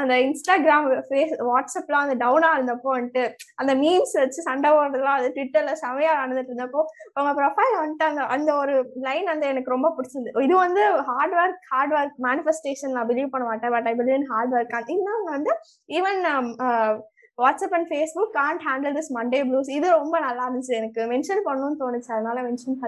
அந்த 0.00 0.14
இன்ஸ்டாகிராம் 0.26 0.88
ஃபேஸ் 1.08 1.34
வாட்ஸ்அப்லாம் 1.50 2.04
அந்த 2.06 2.16
டவுனாக 2.24 2.58
இருந்தப்போ 2.58 2.90
வந்துட்டு 2.96 3.24
அந்த 3.62 3.74
மீம்ஸ் 3.82 4.16
வச்சு 4.22 4.46
சண்டை 4.48 4.72
போடுறதுலாம் 4.76 5.18
அது 5.20 5.30
ட்விட்டர்ல 5.36 5.74
செமையாக 5.84 6.20
நடந்துட்டு 6.22 6.52
இருந்தப்போ 6.52 6.82
அவங்க 7.16 7.32
ப்ரொஃபைல் 7.40 7.78
வந்துட்டு 7.80 8.08
அந்த 8.10 8.24
அந்த 8.36 8.50
ஒரு 8.62 8.76
லைன் 9.08 9.32
அந்த 9.34 9.46
எனக்கு 9.52 9.74
ரொம்ப 9.76 9.90
பிடிச்சிருந்து 9.96 10.46
இது 10.48 10.56
வந்து 10.66 10.84
hard 11.10 11.36
work 11.42 11.62
hard 11.72 11.96
work 11.98 12.18
manifestation 12.28 12.94
நான் 12.98 13.10
பிலீவ் 13.12 13.32
பண்ண 13.34 13.46
மாட்டேன். 13.50 13.74
But 13.76 13.88
I 13.92 13.94
believe 14.00 14.18
in 14.20 14.28
hard 14.34 14.54
work 14.58 14.92
இன்னொன்று 14.96 15.32
வந்து 15.36 15.52
even 15.98 16.20
WhatsApp 17.38 17.74
and 17.76 17.88
Facebook 17.90 18.32
can't 18.38 18.62
handle 18.68 18.96
this 18.98 19.12
Monday 19.16 19.40
blues 19.48 19.70
இது 19.78 19.86
ரொம்ப 19.90 20.16
நல்லா 20.26 20.44
இருந்துச்சு. 20.48 20.74
எனக்கு 20.80 21.02
மென்ஷன் 21.12 21.46
பண்ணணும்னு 21.48 21.80
தோணுச்சு. 21.82 22.10
அதனால 22.18 22.38
mention. 22.48 22.78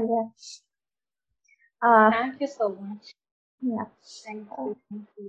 Thank 4.24 4.48
you. 4.58 4.70
Thank 4.88 5.06
you. 5.18 5.28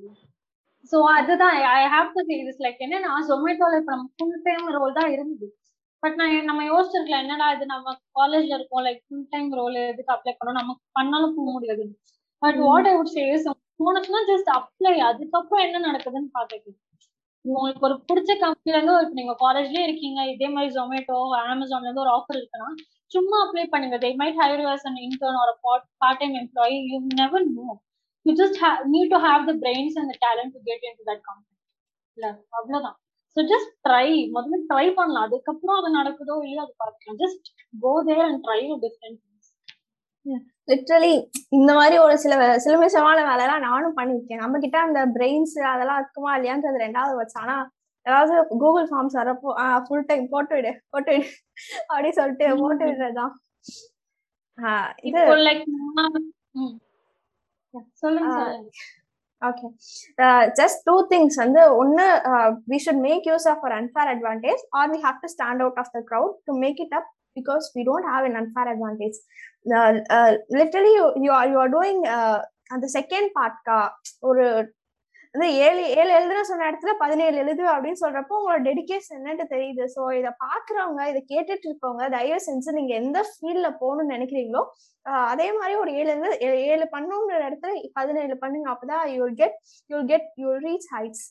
So 0.92 0.98
அதுதான். 1.18 1.56
I 1.76 1.84
have 1.94 2.10
to 2.16 2.22
say 2.30 2.36
this 2.48 2.64
like 2.66 2.82
என்னன்னா 2.86 3.12
ஜொமேட்டோல 3.30 3.78
இப்ப 3.82 3.92
நம்ம 3.96 4.10
ஃபுல் 4.18 4.42
டைம் 4.48 4.66
ரோல் 4.78 4.98
தான் 4.98 5.12
இருந்தது. 5.12 5.48
பட் 6.04 6.18
நான் 6.20 6.34
நம்ம 6.50 6.64
யோசிச்சிருக்கலாம். 6.72 7.24
என்னடா 7.26 7.46
இது? 7.56 7.66
நம்ம 7.74 7.94
காலேஜ்ல 8.20 8.58
இருக்கோம். 8.58 8.84
லைக் 8.88 9.02
ஃபுல் 9.08 9.26
டைம் 9.30 9.50
ரோல் 9.60 9.78
எதுக்கு 9.92 10.14
அப்ளை 10.16 10.34
பண்ணோம் 10.40 10.60
நம்ம 10.60 10.76
பண்ணாலும் 10.92 11.36
போக 11.38 11.52
முடியாது. 11.52 11.86
But 12.44 12.60
what 12.68 12.90
I 12.92 12.94
would 12.98 13.14
say 13.18 13.24
போனச்சுன்னா 13.84 14.22
just 14.32 14.52
apply 14.58 14.94
அதுக்கப்புறம் 15.10 15.64
என்ன 15.68 15.78
நடக்குதுன்னு 15.88 16.30
பாத்துக்கலாம் 16.38 16.82
உங்களுக்கு 17.46 17.86
ஒரு 17.88 17.96
பிடிச்ச 18.10 18.32
கம்பெனில 18.44 18.78
இருந்து 18.78 18.94
இப்ப 19.04 19.18
நீங்க 19.20 19.34
காலேஜ்லயே 19.44 19.84
இருக்கீங்க 19.88 20.20
இதே 20.34 20.48
மாதிரி 20.56 20.74
ஜொமேட்டோ 20.78 21.18
அமேசான்ல 21.54 21.88
இருந்து 21.88 22.04
ஒரு 22.06 22.14
ஆஃபர் 22.18 22.40
இருக்குன்னா 22.40 22.70
சும்மா 23.12 23.38
அப்ளை 23.44 23.66
பண்ணுங்க. 23.74 23.98
They 24.04 24.10
might 24.22 24.40
hire 24.42 24.62
you 24.64 24.70
as 24.76 24.88
an 24.90 25.00
intern 25.08 25.40
or 25.42 25.52
part 25.66 26.20
time 26.22 26.36
employee 26.42 26.78
you 26.92 26.98
never 27.22 27.46
know 27.58 27.68
you 28.26 28.34
just 28.42 28.58
need 28.94 29.14
to 29.16 29.20
have 29.28 29.44
the 29.50 29.54
brains 29.64 29.98
and 30.02 30.16
talent 30.26 30.54
to 30.56 30.62
get 30.70 30.86
in 30.90 30.98
to 31.00 31.06
that 31.12 31.24
company 31.30 31.54
இல்ல 32.18 32.26
அவ்வளவுதான். 32.58 32.98
So 33.38 33.42
just 33.54 33.72
try 33.88 34.08
முதல்ல 34.36 34.60
try 34.72 34.86
பண்ணலாம். 35.00 35.26
அதுக்கப்புறம் 35.28 35.78
அது 35.80 35.90
நடக்குதோ 36.00 36.36
இல்லையோ 36.46 36.64
அது 36.66 36.74
பார்க்கலாம் 36.84 37.20
just 37.24 37.48
go 37.86 37.94
there 38.10 38.26
and 38.28 38.42
try 38.48 38.60
different 38.86 39.22
literally 40.68 41.14
இந்த 41.52 41.72
மாதிரி 41.74 41.96
ஒரு 42.00 42.16
சில 42.18 42.34
வே- 42.38 42.60
சிலுமிஷமான 42.64 43.18
வேலைலாம் 43.28 43.66
நானும் 43.66 43.98
பண்ணிருக்கேன் 43.98 44.44
நம்ம 44.44 44.60
கிட்ட 44.60 44.78
அந்த 44.82 45.02
பிரெயின்ஸ் 45.16 45.56
அதெல்லாம் 45.72 46.00
இருக்குமா 46.00 46.32
இல்லையான்றது 46.38 46.84
ரெண்டாவது 46.84 47.16
வச்சு 47.16 47.38
ஆனா 47.42 47.58
ஏதாவது 48.06 48.34
கூகுள் 48.58 48.88
ஃபார்ம்ஸ் 48.90 49.16
வரப்போ 49.16 49.52
ஃபுல் 49.86 50.08
டைம் 50.08 50.26
போட்டு 50.30 50.56
விடு 50.56 50.72
போட்டு 50.90 51.12
விடு 51.14 51.28
அப்படி 51.88 52.10
சொல்லிட்டு. 52.18 52.48
போட்டு 52.64 52.86
விடுறதுதான். 52.90 53.34
ஓகே 59.42 59.68
ஜஸ்ட் 60.56 60.80
டூ 60.86 60.96
திங்ஸ் 61.10 61.38
வந்து 61.42 61.62
ஒன்னு 61.76 62.06
we 62.68 62.78
should 62.84 63.02
make 63.02 63.26
use 63.26 63.48
of 63.52 63.66
unfair 63.74 64.12
advantage 64.14 64.62
or 64.74 64.90
we 64.92 65.00
have 65.04 65.18
to 65.20 65.30
stand 65.34 65.62
out 65.62 65.80
of 65.80 65.92
the 65.92 66.02
crowd 66.08 66.36
to 66.46 66.54
make 66.60 66.82
it 66.82 66.96
up 66.96 67.10
because 67.36 67.66
we 67.76 67.84
don't 67.84 68.08
have 68.14 68.26
an 68.26 68.36
unfair 68.42 68.68
advantage. 68.74 69.18
Uh, 69.66 69.94
uh, 70.18 70.32
literally 70.60 70.94
you, 71.00 71.06
you 71.26 71.32
are 71.32 71.48
you 71.54 71.60
are 71.66 71.72
doing 71.78 72.00
uh, 72.18 72.40
அந்த 72.74 72.86
second 72.94 73.30
பார்ட்கா 73.38 73.80
ஒரு 74.30 74.46
வந்து 75.36 75.48
ஏழு 75.66 75.82
ஏழு 76.00 76.12
எழுதுன 76.18 76.44
சொன்ன 76.50 76.68
இடத்துல 76.70 76.92
பதினேழு 77.02 77.36
எழுது 77.42 77.64
அப்படின்னு 77.72 78.02
சொல்றப்போ 78.02 78.38
உங்களோட 78.38 78.60
டெடிக்கேஷன் 78.68 79.18
என்னன்னு 79.20 79.46
தெரியுது. 79.54 79.84
ஸோ 79.96 80.02
இதை 80.20 80.32
பாக்குறவங்க 80.46 81.02
இதை 81.12 81.22
கேட்டுட்டு 81.32 81.68
இருக்கவங்க 81.70 82.06
தயவு 82.16 82.42
செஞ்சு 82.48 82.76
நீங்க 82.78 82.94
எந்த 83.02 83.22
ஃபீல்ட்ல 83.30 83.70
போகணும்னு 83.82 84.16
நினைக்கிறீங்களோ 84.16 84.62
அதே 85.32 85.48
மாதிரி 85.58 85.76
ஒரு 85.84 85.92
ஏழு 86.00 86.10
எழுது 86.16 86.38
ஏழு 86.74 86.86
பண்ணுங்கிற 86.96 87.42
இடத்துல 87.50 87.74
பதினேழு 88.00 88.38
பண்ணுங்க. 88.44 88.68
அப்பதான் 88.74 89.04
you 89.18 89.28
get 89.42 89.58
you 89.94 90.00
get 90.14 90.30
you 90.44 90.52
reach 90.68 90.88
heights 90.96 91.26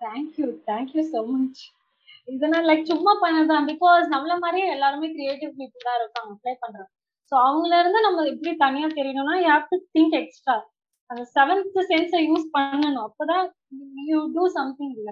thank you 0.00 0.48
thank you 0.70 1.04
so 1.12 1.22
much 1.34 1.62
இதெல்லாம் 2.28 2.66
லைக் 2.68 2.90
சும்மா 2.90 3.12
பண்ணதான். 3.22 3.68
பிகாஸ் 3.70 4.04
நம்மள 4.14 4.34
மாதிரியே 4.42 4.66
எல்லாருமே 4.74 5.08
கிரியேட்டிவ் 5.16 5.52
பீப்புள் 5.58 5.86
தான் 5.88 5.98
இருக்காங்க. 6.00 6.30
அப்ளை 6.36 6.54
பண்றாங்க 6.62 6.90
ஸோ 7.32 7.36
அவங்கள 7.46 7.72
இருந்து 7.82 8.00
நம்ம 8.06 8.22
எப்படி 8.30 8.52
தனியா 8.62 8.86
தெரியணும்னா 8.98 9.34
you 9.40 9.48
have 9.52 9.66
to 9.72 9.76
think 9.96 10.14
extra 10.20 10.56
அந்த 11.10 11.22
செவன்த் 11.34 11.78
சென்ஸை 11.90 12.20
யூஸ் 12.28 12.46
பண்ணணும். 12.56 13.04
அப்பதான் 13.08 13.44
யூ 14.10 14.18
டூ 14.36 14.44
சம்திங் 14.58 14.94
இல்ல 14.98 15.10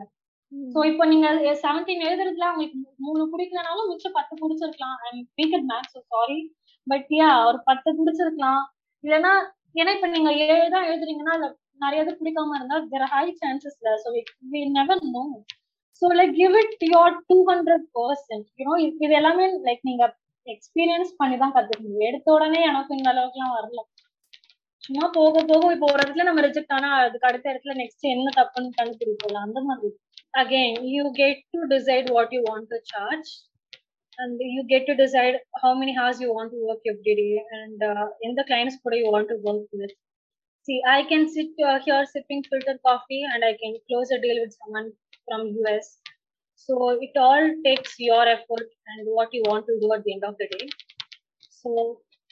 ஸோ 0.75 0.79
இப்போ 0.91 1.05
நீங்க 1.13 1.29
செவன்டீன் 1.63 2.05
எழுதுறதுல 2.09 2.47
உங்களுக்கு 2.53 2.77
மூணு 3.07 3.23
பிடிக்கலனாலும் 3.33 3.89
மிச்சம் 3.91 4.17
பத்து 4.19 4.35
பிடிச்சிருக்கலாம். 4.43 4.97
I 5.07 5.11
week 5.39 5.57
at 5.59 5.69
max 5.73 5.99
sorry 6.13 6.39
but 6.87 7.11
yeah 7.19 7.31
ஒரு 7.49 7.59
பத்து 7.71 7.89
பிடிச்சிருக்கலாம். 7.99 8.63
இல்லைன்னா 9.05 9.33
ஏன்னா 9.81 9.91
இப்ப 9.97 10.09
நீங்க 10.15 10.31
ஏழு 10.47 10.69
தான் 10.75 10.89
எழுதுறீங்கன்னா 10.91 11.35
அதுல 11.37 11.49
நிறைய 11.85 12.05
இது 12.05 12.13
பிடிக்காம 12.21 12.57
இருந்தா 12.59 12.79
there 12.93 13.11
high 13.13 13.27
சான்சஸ்ல 13.43 13.91
so 14.05 14.09
we 14.53 14.61
never 14.79 15.03
know 15.15 15.25
so 16.03 16.07
like 16.19 16.35
give 16.41 16.57
it 16.63 16.85
your 16.95 17.15
two 17.31 17.37
hundred 17.51 17.87
percent 17.99 18.47
you know 18.61 18.75
இது 18.87 19.15
எல்லாமே 19.21 19.47
லைக் 19.69 19.83
நீங்க 19.89 20.05
எக்ஸ்பீரியன்ஸ் 20.47 21.11
பண்ணி 21.21 21.37
தான் 21.41 21.55
கத்துக்கணும். 21.55 22.05
எடுத்த 22.09 22.29
உடனே 22.37 22.61
எனக்கு 22.71 22.93
இந்த 22.99 23.09
அளவுக்குலாம் 23.13 23.57
வரல. 23.57 23.81
சும்மா 24.85 25.07
போக 25.17 25.43
போக 25.51 25.73
இப்போ 25.75 25.87
ஒரு 25.93 26.01
இடத்துல 26.03 26.27
நம்ம 26.29 26.43
ரிஜெக்ட் 26.47 26.75
ஆனா 26.77 26.91
அதுக்கு 27.01 27.29
அடுத்த 27.31 27.47
இடத்துல 27.53 27.75
நெக்ஸ்ட் 27.81 28.07
என்ன 28.13 28.33
தப்புன்னு 28.39 28.71
கண்டுபிடிப்போம் 28.79 29.43
அந்த 29.47 29.61
மாதிரி. 29.69 29.91
Again 30.43 30.79
you 30.95 31.05
get 31.21 31.43
to 31.55 31.61
decide 31.75 32.09
what 32.17 32.33
you 32.37 32.41
want 32.49 32.71
to 32.73 32.79
charge 32.93 33.31
and 34.19 34.41
you 34.55 34.63
get 34.73 34.89
to 34.91 34.95
decide 35.03 35.37
how 35.63 35.75
many 35.83 35.95
hours 36.01 36.21
you 36.25 36.29
want 36.37 36.55
to 36.55 36.61
work 36.69 36.89
எப்படி 36.95 37.27
அண்ட் 37.59 37.83
எந்த 38.29 38.41
கிளைண்ட்ஸ் 38.51 38.83
கூட 38.87 38.97
you 39.03 39.09
want 39.17 39.31
to 39.33 39.39
work 39.49 39.77
with 39.83 39.95
see 40.68 40.78
i 40.88 41.04
can 41.04 41.24
sit 41.28 41.52
uh, 41.70 41.78
here 41.86 42.04
sipping 42.14 42.42
filtered 42.50 42.80
coffee 42.90 43.24
and 43.32 43.44
i 43.50 43.54
can 43.62 43.74
close 43.88 44.12
a 44.18 44.20
deal 44.26 44.40
with 44.44 44.54
someone 44.60 44.90
from 45.28 45.42
us 45.74 45.88
so 46.56 46.74
it 47.06 47.16
all 47.26 47.46
takes 47.68 47.94
your 48.00 48.24
effort 48.28 48.68
and 48.88 49.04
what 49.18 49.30
you 49.34 49.44
want 49.50 49.66
to 49.70 49.76
do 49.84 49.92
at 49.96 50.04
the 50.06 50.14
end 50.16 50.26
of 50.30 50.36
the 50.42 50.48
day 50.54 50.66
so 51.60 51.72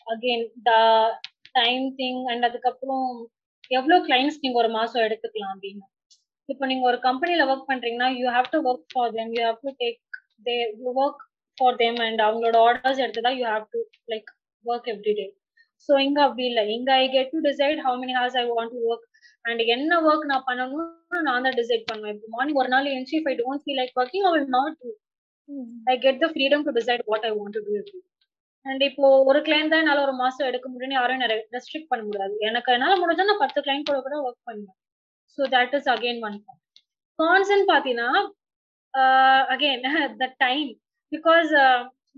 again 0.08 0.44
the 0.70 0.82
time 1.56 1.86
thing 2.00 2.18
and 2.32 2.46
அதுக்கப்புறம் 2.48 3.08
எவ்வளவு 3.72 4.06
clients 4.08 4.40
நீங்க 4.44 4.58
ஒரு 4.62 4.70
மாசம் 4.78 5.04
எடுத்துக்கலாம் 5.06 5.52
அப்படின்னு 5.56 5.86
இப்போ 6.50 6.66
நீங்க 6.72 6.84
ஒரு 6.92 6.98
கம்பெனில 7.08 7.44
ஒர்க் 7.52 7.68
பண்றீங்கன்னா 7.72 8.10
you 8.22 8.28
have 8.36 8.48
to 8.54 8.60
work 8.70 8.88
for 8.94 9.12
them 9.18 9.32
you 9.36 9.42
have 9.48 9.60
to 9.66 9.72
take 9.84 10.00
they 10.48 10.56
you 10.82 10.92
work 11.04 11.22
for 11.58 11.78
them 11.84 12.00
and 12.08 12.22
அவங்களோட 12.28 12.58
ஆர்டர்ஸ் 12.68 13.02
எடுத்துதான் 13.04 13.38
you 13.40 13.46
have 13.54 13.68
to 13.76 13.82
like 14.14 14.30
work 14.66 14.90
every 14.94 15.14
day 15.20 15.28
so 15.87 15.93
இங்க 16.07 16.19
அப்படி 16.27 16.45
இல்லை. 16.51 16.63
இங்க 16.77 16.91
I 17.03 17.05
get 17.15 17.33
to 17.35 17.41
decide 17.49 17.81
how 17.87 17.97
many 18.03 18.15
hours 18.19 18.39
I 18.43 18.45
want 18.53 18.73
to 18.77 18.81
work 18.91 19.07
and 19.45 19.63
என்ன 19.77 20.01
work 20.09 20.25
நான் 20.33 20.47
பண்ணணும்னு 20.49 21.21
நான் 21.29 21.47
தான் 21.47 21.59
டிசைட் 21.61 21.85
பண்ணுவேன். 21.91 22.15
இப்போ 22.17 22.29
மார்னிங் 22.37 22.61
ஒரு 22.63 22.71
நாள் 22.75 22.89
if 22.95 23.29
I 23.33 23.35
don't 23.43 23.63
feel 23.65 23.81
like 23.83 23.95
working 24.03 24.27
I 24.29 24.33
will 24.37 24.51
not 24.59 24.77
do 24.83 24.91
I 25.93 25.97
get 26.05 26.21
the 26.25 26.29
freedom 26.35 26.65
to 26.69 26.73
decide 26.79 27.05
what 27.13 27.27
I 27.31 27.33
want 27.39 27.57
to 27.59 27.63
do 27.91 27.99
and 28.67 28.83
இப்போ 28.89 29.09
ஒரு 29.31 29.41
கிளைண்ட் 29.47 29.73
தான் 29.73 29.83
என்னால 29.83 30.01
ஒரு 30.07 30.15
மாசம் 30.23 30.49
எடுக்க 30.51 30.67
முடியும்னு 30.71 30.97
யாரும் 30.99 31.21
ரெஸ்ட்ரிக்ட் 31.57 31.91
பண்ண 31.91 32.03
முடியாது. 32.07 32.35
எனக்கு 32.49 32.71
என்னால 32.77 32.95
முடிஞ்சா 33.03 33.27
நான் 33.29 33.43
பத்து 33.45 33.59
கிளைண்ட் 33.67 33.89
கூட 33.91 33.99
கூட 34.07 34.17
ஒர்க் 34.27 34.47
பண்ணுவேன். 34.49 34.79
So 35.39 35.43
that 35.55 35.75
is 35.79 35.91
again 35.95 36.21
one 36.29 36.39
constant 37.19 37.69
பாத்தீங்கன்னா 37.73 38.09
again 39.55 39.87
the 40.23 40.29
time 40.45 40.71
because 41.13 41.53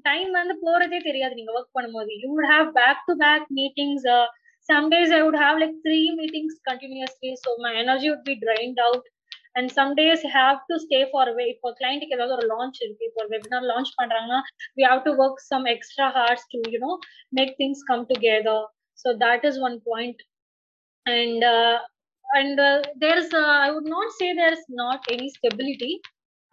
time 0.05 0.29
வந்து 0.39 0.55
போறதே 0.63 0.99
தெரியாது 1.09 1.37
நீங்க 1.39 1.51
ஒர்க் 1.57 1.75
பண்ணும்போது 1.77 2.13
you 2.21 2.29
would 2.35 2.49
have 2.53 2.67
back 2.79 3.03
to 3.09 3.13
back 3.23 3.45
meetings 3.59 4.07
some 4.69 4.87
days 4.93 5.13
I 5.17 5.19
would 5.25 5.41
have 5.45 5.57
like 5.63 5.75
three 5.87 5.99
meetings 6.19 6.57
continuously 6.69 7.31
so 7.43 7.51
my 7.65 7.71
energy 7.83 8.07
would 8.11 8.25
be 8.29 8.35
drained 8.45 8.81
out 8.87 9.07
and 9.59 9.71
some 9.77 9.91
days 9.99 10.23
have 10.35 10.57
to 10.69 10.75
stay 10.85 10.99
for 11.11 11.31
way 11.39 11.45
இப்போ 11.53 11.71
கிளைண்ட்டுக்கு 11.79 12.17
ஏதாவது 12.17 12.35
ஒரு 12.37 12.45
launch 12.53 12.79
இருக்கு 12.83 13.07
இப்போ 13.09 13.21
ஒரு 13.23 13.31
webinar 13.35 13.67
launch 13.71 13.91
பண்றாங்கன்னா 14.01 14.39
we 14.79 14.85
have 14.89 15.01
to 15.07 15.13
work 15.23 15.41
some 15.51 15.67
extra 15.75 16.07
hours 16.17 16.47
to 16.53 16.61
you know 16.75 16.93
make 17.39 17.55
things 17.61 17.83
come 17.91 18.05
together 18.11 18.63
so 18.99 19.11
that 19.25 19.45
is 19.51 19.59
one 19.69 19.77
point 19.89 20.21
and 21.05 21.45
and 22.27 22.59
uh, 22.59 22.81
there's 22.97 23.31
uh, 23.33 23.49
i 23.59 23.71
would 23.71 23.85
not 23.85 24.11
say 24.11 24.33
there's 24.33 24.65
not 24.71 24.99
any 25.11 25.29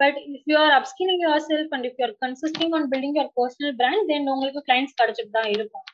but 0.00 0.18
if 0.34 0.48
you 0.50 0.56
are 0.64 0.74
upskilling 0.78 1.22
yourself 1.50 1.74
and 1.76 1.86
if 1.88 1.98
you 2.00 2.04
are 2.08 2.16
consisting 2.24 2.74
on 2.78 2.88
building 2.94 3.16
your 3.18 3.32
personal 3.40 3.76
brand 3.82 4.08
then 4.12 4.32
உங்களுக்கு 4.34 4.62
clients 4.68 4.98
கிடைச்சிட்டு 5.00 5.36
தான் 5.38 5.50
இருக்கும். 5.56 5.86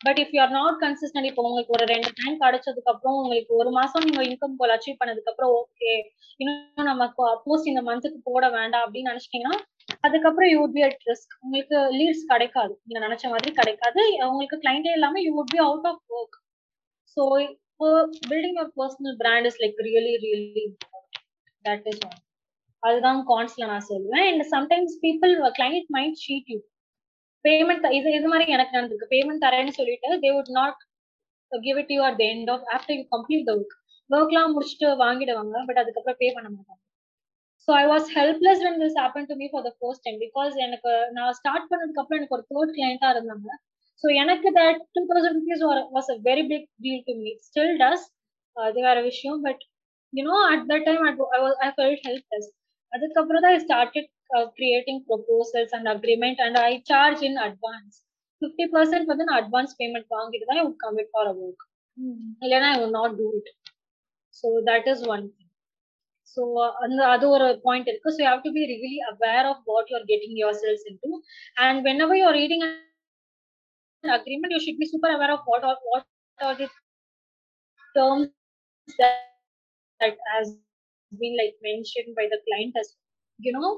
But 0.00 0.18
if 0.22 0.32
you 0.34 0.40
are 0.44 0.54
not 0.56 0.76
consistent 0.82 1.28
இப்போ 1.28 1.42
உங்களுக்கு 1.48 1.74
ஒரு 1.76 1.84
ரெண்டு 1.92 2.08
client 2.16 2.42
கிடைச்சதுக்கு 2.44 2.90
அப்புறம் 2.92 3.16
உங்களுக்கு 3.20 3.52
ஒரு 3.60 3.70
மாசம் 3.78 4.04
நீங்க 4.06 4.22
இன்கம் 4.28 4.56
கோல் 4.60 4.74
அச்சீவ் 4.74 4.98
பண்ணதுக்கு 5.00 5.30
அப்புறம் 5.32 5.52
ஓகே 5.60 5.92
இன்னும் 6.40 6.88
நம்ம 6.90 7.06
அப்போஸ் 7.34 7.68
இந்த 7.72 7.82
மந்த்துக்கு 7.88 8.20
போட 8.28 8.44
வேண்டாம் 8.58 8.84
அப்படின்னு 8.86 9.10
நினைச்சிட்டீங்கன்னா 9.12 9.58
அதுக்கப்புறம் 10.06 10.50
you 10.52 10.58
would 10.62 10.76
be 10.76 10.84
at 10.88 11.00
risk 11.10 11.34
உங்களுக்கு 11.44 11.78
லீட்ஸ் 11.98 12.24
கிடைக்காது. 12.32 12.74
நீங்க 12.86 13.00
நினைச்ச 13.06 13.24
மாதிரி 13.32 13.50
கிடைக்காது. 13.60 14.02
உங்களுக்கு 14.30 14.58
கிளைண்டே 14.64 14.92
இல்லாம 14.98 15.22
you 15.26 15.32
would 15.38 15.52
be 15.54 15.60
out 15.68 15.88
of 15.92 16.02
work 16.18 16.36
so 17.16 17.22
இப்போ 17.46 17.88
building 18.30 18.58
your 18.58 18.72
personal 18.80 19.16
brand 19.22 19.48
is 19.50 19.60
like 19.64 19.80
really 19.88 20.14
really 20.24 20.66
that 21.64 21.88
is 21.92 22.02
one 22.08 22.18
அதுதான் 22.84 23.20
கான்ஸ்ல 23.30 23.66
நான் 23.72 23.88
சொல்லுவேன். 23.90 24.26
And 24.30 24.44
sometimes 24.54 24.94
people 25.04 25.34
client 25.58 25.88
mind 25.96 26.18
cheat 26.24 26.50
you 26.54 26.58
payment 27.44 27.86
இது 27.98 28.08
இது 28.18 28.26
மாதிரி 28.32 28.54
எனக்கு 28.56 28.76
நடந்திருக்கு. 28.76 29.12
பேமெண்ட் 29.14 29.44
தரேன்னு 29.46 29.74
சொல்லிட்டு 29.78 30.08
they 30.24 30.30
would 30.36 30.52
not 30.60 30.78
give 31.52 31.78
it 31.82 31.92
you 31.96 32.00
at 32.08 32.18
the 32.20 32.24
end 32.34 32.50
of 32.54 32.64
after 32.76 32.96
you 32.98 33.04
complete 33.14 33.46
the 33.48 33.54
work 33.58 33.74
ஒர்க்லாம் 34.10 34.54
முடிச்சுட்டு 34.54 34.88
வாங்கிடுவாங்க 35.04 35.64
பட் 35.68 35.80
அதுக்கப்புறம் 35.82 36.18
பே 36.22 36.28
பண்ண 36.36 36.48
மாட்டாங்க. 36.54 36.80
So 37.68 37.70
I 37.82 37.84
was 37.92 38.08
helpless 38.16 38.62
when 38.66 38.80
this 38.82 38.98
happen 39.02 39.28
to 39.30 39.34
me 39.42 39.46
for 39.52 39.64
the 39.68 39.70
first 39.78 40.04
time 40.06 40.18
because 40.24 40.54
எனக்கு 40.64 40.90
நான் 41.16 41.36
start 41.38 41.68
பண்ணதுக்கு 41.70 42.02
அப்புறம் 42.02 42.18
எனக்கு 42.20 42.36
ஒரு 42.36 42.44
தேர்ட் 42.50 42.74
கிளைண்டா 42.78 43.10
இருந்தாங்க. 43.14 43.48
ஸோ 44.04 44.06
எனக்கு 44.22 44.48
that 44.58 44.82
two 44.96 45.02
thousand 45.10 45.36
rupees 45.38 45.62
was 45.96 46.10
a 46.14 46.18
very 46.28 46.44
big 46.52 46.66
deal 46.84 47.04
to 47.08 47.14
me 47.22 47.32
still 47.48 47.74
does 47.82 48.04
அது 48.56 48.80
வேற 48.88 48.98
விஷயம் 49.10 49.40
but 49.46 49.62
you know 50.12 50.36
at 50.50 50.66
that 50.72 50.86
time 50.88 51.02
I 51.66 51.70
felt 51.78 52.04
helpless 52.08 52.50
அதுக்கப்புறம் 52.93 53.43
தான் 53.45 53.55
I 53.57 53.61
started 53.65 54.09
creating 54.57 55.01
proposals 55.09 55.73
and 55.77 55.89
agreement 55.95 56.39
and 56.45 56.59
I 56.61 56.71
charge 56.91 57.21
in 57.29 57.39
advance 57.47 57.97
fifty 58.41 58.65
percent 58.75 59.09
வந்து 59.11 59.27
நான் 59.29 59.39
advance 59.43 59.75
payment 59.81 60.09
வாங்கிட்டு 60.17 60.47
தான் 60.49 60.59
I 60.61 60.65
would 60.67 60.81
commit 60.85 61.11
for 61.13 61.29
a 61.31 61.35
work 61.45 61.65
இல்லைன்னா 62.45 62.69
I 62.75 62.79
would 62.81 62.97
not 62.99 63.15
do 63.21 63.27
it 63.39 63.51
so 64.35 64.49
that 64.69 64.89
is 64.93 65.05
one 65.13 65.25
thing 65.29 65.47
so 66.37 66.41
அந்த 66.85 66.99
அது 67.13 67.25
ஒரு 67.35 67.47
point 67.67 67.89
இருக்கு 67.91 68.15
so 68.17 68.21
have 68.29 68.45
to 68.45 68.51
be 68.57 68.63
really 68.73 68.93
aware 69.11 69.47
of 69.53 69.63
what 69.71 69.89
you 69.91 69.97
are 69.99 70.07
getting 70.13 70.37
yourselves 70.65 70.85
into 71.05 71.11
and 71.65 71.81
whenever 72.05 72.19
you 72.21 72.27
are 72.31 72.39
reading 72.41 72.65
agreement, 74.03 74.51
you 74.51 74.59
should 74.59 74.77
be 74.77 74.85
super 74.85 75.09
aware 75.09 75.33
of 75.33 75.41
what 75.45 75.63
are 75.63 75.77
what 75.83 76.05
are 76.39 76.55
the 76.55 76.67
terms 77.95 78.27
that, 78.99 79.17
that 79.99 80.17
has 80.27 80.55
been 81.20 81.36
like 81.40 81.56
mentioned 81.62 82.12
by 82.18 82.26
the 82.32 82.40
client 82.46 82.74
as 82.82 82.88
you 83.40 83.52
know. 83.52 83.70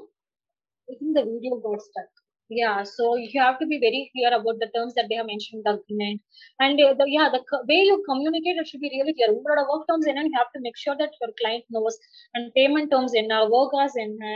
I 0.87 0.95
think 0.99 1.15
the 1.15 1.25
video 1.25 1.55
got 1.59 1.81
stuck. 1.81 2.11
Yeah, 2.49 2.83
so 2.83 3.05
you 3.17 3.39
have 3.41 3.59
to 3.59 3.65
be 3.65 3.77
very 3.77 4.09
clear 4.11 4.29
about 4.35 4.57
the 4.59 4.67
terms 4.73 4.93
that 4.97 5.07
they 5.09 5.15
have 5.15 5.25
mentioned 5.25 5.57
in 5.59 5.63
the 5.65 5.71
agreement, 5.77 6.21
and 6.59 6.79
uh, 6.79 6.93
the, 6.99 7.05
yeah, 7.05 7.27
the 7.33 7.41
way 7.69 7.79
you 7.89 7.95
communicate 8.09 8.55
it 8.61 8.67
should 8.69 8.83
be 8.85 8.91
really 8.93 9.13
clear. 9.17 9.31
உங்களோட 9.37 9.63
work 9.71 9.83
terms 9.89 10.05
என்ன 10.11 10.23
you 10.27 10.37
have 10.41 10.53
to 10.55 10.61
make 10.67 10.77
sure 10.83 10.95
that 11.01 11.17
your 11.21 11.31
client 11.41 11.65
knows, 11.75 11.97
and 12.35 12.53
payment 12.59 12.87
terms 12.93 13.15
என்ன, 13.21 13.39
work 13.55 13.73
hours 13.79 13.97
என்ன, 14.05 14.31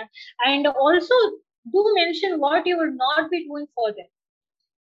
and 0.49 0.67
also 0.85 1.19
do 1.75 1.83
mention 2.01 2.33
what 2.45 2.67
you 2.71 2.75
will 2.81 2.95
not 3.05 3.23
be 3.35 3.41
doing 3.51 3.67
for 3.77 3.87
them. 3.99 4.09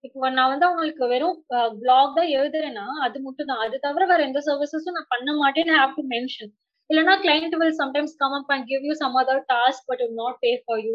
இப்போ 0.06 0.30
நான் 0.36 0.50
வந்து 0.52 0.66
அவங்களுக்கு 0.68 1.04
வெறும் 1.12 1.36
black 1.82 2.16
தான் 2.18 2.30
எழுதுறேன்னா 2.38 2.86
அது 3.06 3.18
மட்டும் 3.26 3.48
தான் 3.50 3.60
அது 3.64 3.76
தவிர 3.84 4.06
வேற 4.12 4.22
எந்த 4.28 4.40
சர்வீசஸும் 4.48 4.96
நான் 4.98 5.12
பண்ண 5.14 5.30
மாட்டேன்னு 5.42 5.74
have 5.80 5.92
to 5.98 6.04
mention 6.14 6.52
இல்லைன்னா 6.91 7.15
client 7.23 7.55
will 7.61 7.77
sometimes 7.81 8.15
come 8.21 8.35
up 8.39 8.51
and 8.55 8.67
give 8.71 8.83
you 8.89 8.93
some 9.03 9.15
other 9.21 9.41
task 9.53 9.85
but 9.89 10.01
will 10.03 10.19
not 10.23 10.37
pay 10.45 10.51
for 10.63 10.81
you 10.87 10.93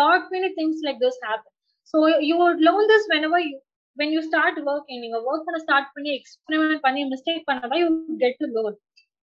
lot 0.00 0.26
many 0.34 0.50
things 0.58 0.82
like 0.88 1.00
this 1.04 1.20
happen 1.26 1.52
so 1.94 1.98
you 2.30 2.36
would 2.42 2.62
learn 2.68 2.90
this 2.92 3.06
whenever 3.28 3.44
you 3.46 3.54
when 3.96 4.14
you 4.16 4.22
start 4.30 4.58
working 4.72 5.02
நீங்க 5.04 5.18
work 5.28 5.46
பண்ண 5.48 5.60
start 5.66 5.90
பண்ணி 5.96 6.12
experiment 6.20 6.82
பண்ணி 6.86 7.02
mistake 7.14 7.46
பண்ணதான் 7.50 7.82
you 7.84 7.90
get 8.24 8.40
to 8.42 8.48
learn 8.56 8.78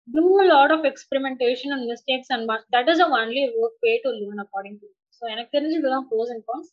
do 0.09 0.41
a 0.41 0.45
lot 0.45 0.71
of 0.71 0.85
experimentation 0.85 1.73
and 1.73 1.87
mistakes 1.87 2.27
and 2.31 2.51
that 2.71 2.89
is 2.89 2.99
a 2.99 3.07
only 3.19 3.45
way 3.83 3.95
to 4.03 4.11
learn 4.13 4.41
according 4.45 4.77
to 4.81 4.87
me 4.87 4.95
so 5.17 5.25
எனக்கு 5.33 5.55
தெரிஞ்சு 5.57 5.77
இதுதான் 5.79 6.07
pros 6.09 6.31
and 6.33 6.45
cons 6.49 6.71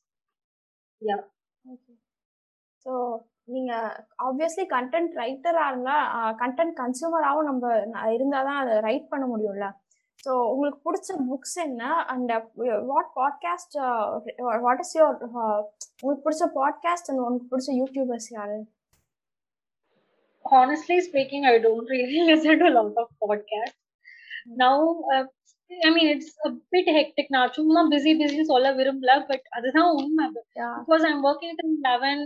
yeah 1.01 1.17
okay 1.65 1.91
so 2.85 2.91
நீங்க 3.46 3.72
obviously 4.24 4.64
content 4.74 5.12
ரைட்டரா 5.14 5.64
இருந்தா 5.68 5.96
content 6.38 6.76
கன்சூமராகவும் 6.76 7.48
நம்ம 7.48 8.12
இருந்தால் 8.12 8.44
தான் 8.44 8.66
அதை 8.66 8.80
ரைட் 8.80 9.08
பண்ண 9.08 9.26
முடியும்ல. 9.26 9.66
ஸோ 10.24 10.32
உங்களுக்கு 10.50 10.80
பிடிச்ச 10.86 11.10
புக்ஸ் 11.30 11.58
என்ன? 11.62 11.84
And 12.04 12.32
what 12.86 13.12
podcast 13.16 13.76
what 14.60 14.78
is 14.78 14.98
your 14.98 15.18
உங்களுக்கு 16.02 16.24
பிடிச்ச 16.26 16.48
பாட்காஸ்ட் 16.58 17.08
அண்ட் 17.08 17.18
உங்களுக்கு 17.18 17.50
பிடிச்ச 17.52 17.68
யூடியூபர்ஸ் 17.82 18.30
யாரு? 18.30 18.58
Honestly 20.44 20.96
speaking, 21.06 21.44
I 21.44 21.54
don't 21.62 21.88
really 21.92 22.20
listen 22.30 22.58
to 22.58 22.66
a 22.66 22.74
lot 22.74 22.92
of 22.96 23.08
podcasts. 23.22 23.78
Now, 24.56 24.74
uh, 25.08 25.24
I 25.70 25.90
mean, 25.94 26.08
it's 26.14 26.28
a 26.48 26.52
bit 26.70 26.86
hectic. 26.96 27.28
now. 27.28 27.44
சும்மா 27.50 27.80
busy 27.88 28.12
busy 28.20 28.42
சொல்ல 28.42 28.74
விரும்பல 28.74 29.26
but 29.26 29.46
அதுதான் 29.50 29.90
உண்மை. 29.92 30.26
Because 30.54 31.06
I'm 31.06 31.24
working 31.24 31.54
time 31.56 31.78
eleven 31.80 32.22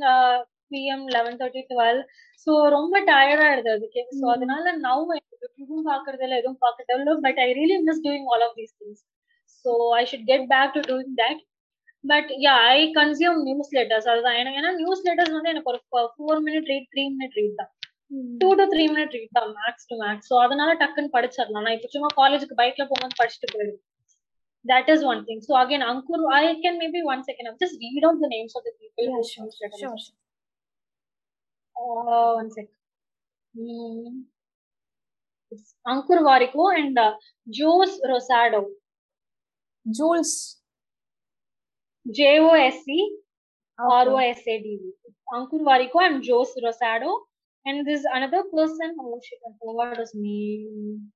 PM 0.72 1.04
eleven 1.16 1.38
thirty 1.40 1.62
twelve 1.70 2.00
so 2.46 2.52
ரொம்ப 2.76 2.94
டயர்டா 3.10 3.46
இருந்தது 3.54 3.76
அதுக்கு. 3.78 4.02
So 4.20 4.24
அதனால 4.34 4.72
நவ் 4.86 5.12
யூடியூபும் 5.42 5.86
பாக்குறது 5.90 6.24
இல்லை 6.26 6.36
எதுவும் 6.40 6.60
பாக்குறது 6.64 6.98
இல்லை. 6.98 7.14
But 7.26 7.40
I 7.46 7.48
really 7.60 7.78
miss 7.88 8.02
doing 8.06 8.28
all 8.32 8.44
of 8.46 8.56
these 8.60 8.74
things 8.80 9.02
so 9.64 9.70
I 10.00 10.02
should 10.12 10.26
get 10.32 10.46
back 10.54 10.72
to 10.76 10.82
doing 10.90 11.14
that 11.22 11.40
but 12.04 12.30
yeah 12.46 12.54
I 12.76 12.78
consume 13.00 13.38
newsletters 13.78 14.08
அதுதான். 14.12 14.38
எனக்கு 14.42 14.60
ஏன்னா 14.60 14.72
நியூஸ் 14.80 15.04
லெட்டர்ஸ் 15.08 15.36
வந்து 15.36 15.52
எனக்கு 15.54 15.70
ஒரு 15.72 15.80
four 16.16 16.42
minute 16.46 16.70
read 16.72 16.88
three 16.94 17.04
minute 17.16 17.36
read 17.40 17.58
தான். 17.60 17.70
Two 18.40 18.48
to 18.60 18.64
three 18.72 18.84
minute 18.94 19.14
read 19.16 19.36
தான் 19.38 19.50
max 19.58 19.86
to 19.90 19.96
max 20.02 20.28
so 20.30 20.36
அதனால 20.44 20.70
டக்குன்னு 20.82 21.14
படிச்சிடலாம். 21.16 21.64
நான் 21.66 21.76
இப்போ 21.78 21.90
சும்மா 21.94 22.10
காலேஜுக்கு 22.20 22.58
பைக்ல 22.62 22.84
போகும்போது 22.90 23.18
படிச்சுட்டு 23.20 23.50
போயிடுவேன். 23.54 23.82
That 24.64 24.88
is 24.94 25.04
one 25.10 25.20
thing 25.28 25.44
so 25.48 25.52
again 25.60 25.84
Ankur 25.90 26.24
I 26.38 26.40
can 26.64 26.80
maybe 26.82 27.02
one 27.12 27.22
Uh, 31.80 32.34
one 32.34 32.50
sec. 32.50 32.66
Hmm. 33.56 34.24
It's 35.50 35.74
Ankur 35.86 36.18
Varico 36.26 36.64
and 36.78 36.98
uh, 36.98 37.14
Jules 37.48 37.98
Rosado. 38.08 38.66
Jules. 39.90 40.58
J 42.14 42.38
O 42.40 42.50
S 42.50 42.76
E 42.86 43.16
R 43.78 44.08
O 44.08 44.16
S 44.16 44.40
A 44.46 44.58
D 44.62 44.78
V. 44.82 44.92
Ankur 45.32 45.62
Varico 45.70 46.02
and 46.02 46.22
Jules 46.22 46.52
Rosado. 46.62 47.14
And 47.64 47.86
this 47.86 48.04
another 48.12 48.42
person. 48.54 48.96
Oh 49.00 49.18
shit, 49.24 49.38
I 49.46 49.52
forgot 49.62 49.98
his 49.98 50.12
name. 50.14 51.12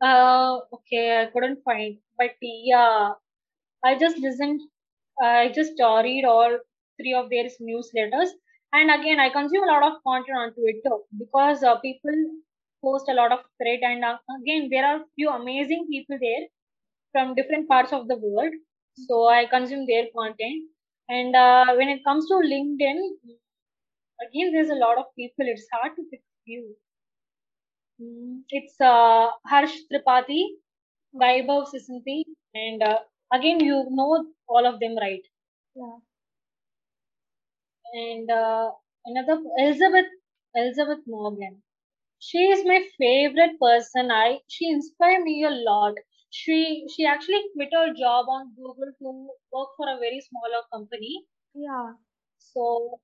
Uh, 0.00 0.58
okay, 0.72 1.22
I 1.22 1.26
couldn't 1.26 1.62
find. 1.64 1.98
But 2.16 2.32
yeah, 2.40 3.12
I 3.84 3.96
just 3.98 4.18
listened. 4.18 4.60
I 5.22 5.52
just 5.54 5.80
uh, 5.80 6.00
read 6.02 6.24
all 6.24 6.58
three 7.00 7.14
of 7.14 7.30
their 7.30 7.44
newsletters 7.62 8.30
and 8.72 8.90
again 8.90 9.20
i 9.20 9.28
consume 9.28 9.64
a 9.64 9.70
lot 9.72 9.82
of 9.88 9.96
content 10.06 10.38
on 10.42 10.52
twitter 10.54 10.96
because 11.22 11.62
uh, 11.62 11.76
people 11.80 12.18
post 12.84 13.08
a 13.08 13.14
lot 13.18 13.32
of 13.36 13.40
thread 13.60 13.80
and 13.90 14.04
uh, 14.04 14.16
again 14.40 14.68
there 14.72 14.86
are 14.90 14.98
few 15.16 15.28
amazing 15.30 15.86
people 15.90 16.18
there 16.26 16.44
from 17.12 17.34
different 17.34 17.68
parts 17.68 17.92
of 17.92 18.08
the 18.08 18.16
world. 18.18 18.54
So 19.08 19.28
i 19.28 19.46
consume 19.46 19.86
their 19.86 20.06
content. 20.16 20.64
And 21.08 21.36
uh, 21.36 21.74
when 21.76 21.88
it 21.88 22.04
comes 22.04 22.26
to 22.28 22.34
linkedin 22.34 22.98
again 24.24 24.52
there's 24.52 24.70
a 24.70 24.76
lot 24.86 24.96
of 24.98 25.06
people. 25.16 25.44
It's 25.48 25.66
hard 25.72 25.96
to 25.96 26.02
pick 26.10 26.22
few. 26.44 26.76
Mm, 28.00 28.42
it's 28.58 28.76
uh, 28.80 29.26
harsh 29.50 29.74
tripathi 29.90 30.40
vaibhav 31.22 31.62
sisanti 31.72 32.18
and 32.64 32.82
uh, 32.90 32.98
again 33.38 33.60
you 33.70 33.78
know 34.00 34.10
all 34.48 34.66
of 34.72 34.80
them 34.80 34.96
right? 35.06 35.24
Yeah 35.82 35.96
and 37.92 38.30
uh, 38.30 38.70
another 39.06 39.40
elizabeth 39.58 40.10
elizabeth 40.54 41.00
morgan. 41.06 41.62
She 42.20 42.38
is 42.54 42.64
my 42.66 42.80
favorite 42.98 43.58
person. 43.60 44.10
I 44.10 44.40
she 44.48 44.68
inspired 44.70 45.22
me 45.24 45.44
a 45.44 45.50
lot. 45.50 45.94
She 46.30 46.86
she 46.94 47.06
actually 47.06 47.42
quit 47.54 47.70
her 47.72 47.94
job 47.94 48.26
on 48.28 48.54
google 48.56 48.92
to 49.00 49.10
work 49.52 49.70
for 49.76 49.88
a 49.94 49.98
very 49.98 50.20
smaller 50.20 50.62
company. 50.72 51.24
Yeah. 51.54 51.94
So 52.38 53.00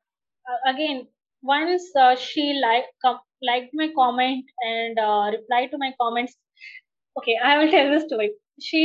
uh, 0.48 0.70
again 0.74 1.08
once 1.42 1.84
uh, 1.96 2.16
she 2.16 2.54
like 2.62 2.86
com- 3.04 3.20
liked 3.42 3.70
my 3.74 3.88
comment 3.94 4.46
and 4.62 4.98
uh, 4.98 5.30
replied 5.32 5.70
to 5.72 5.78
my 5.78 5.94
comments. 6.00 6.36
Okay 7.18 7.36
i 7.42 7.58
will 7.58 7.70
tell 7.70 7.90
this 7.90 8.04
story 8.04 8.30
she 8.60 8.82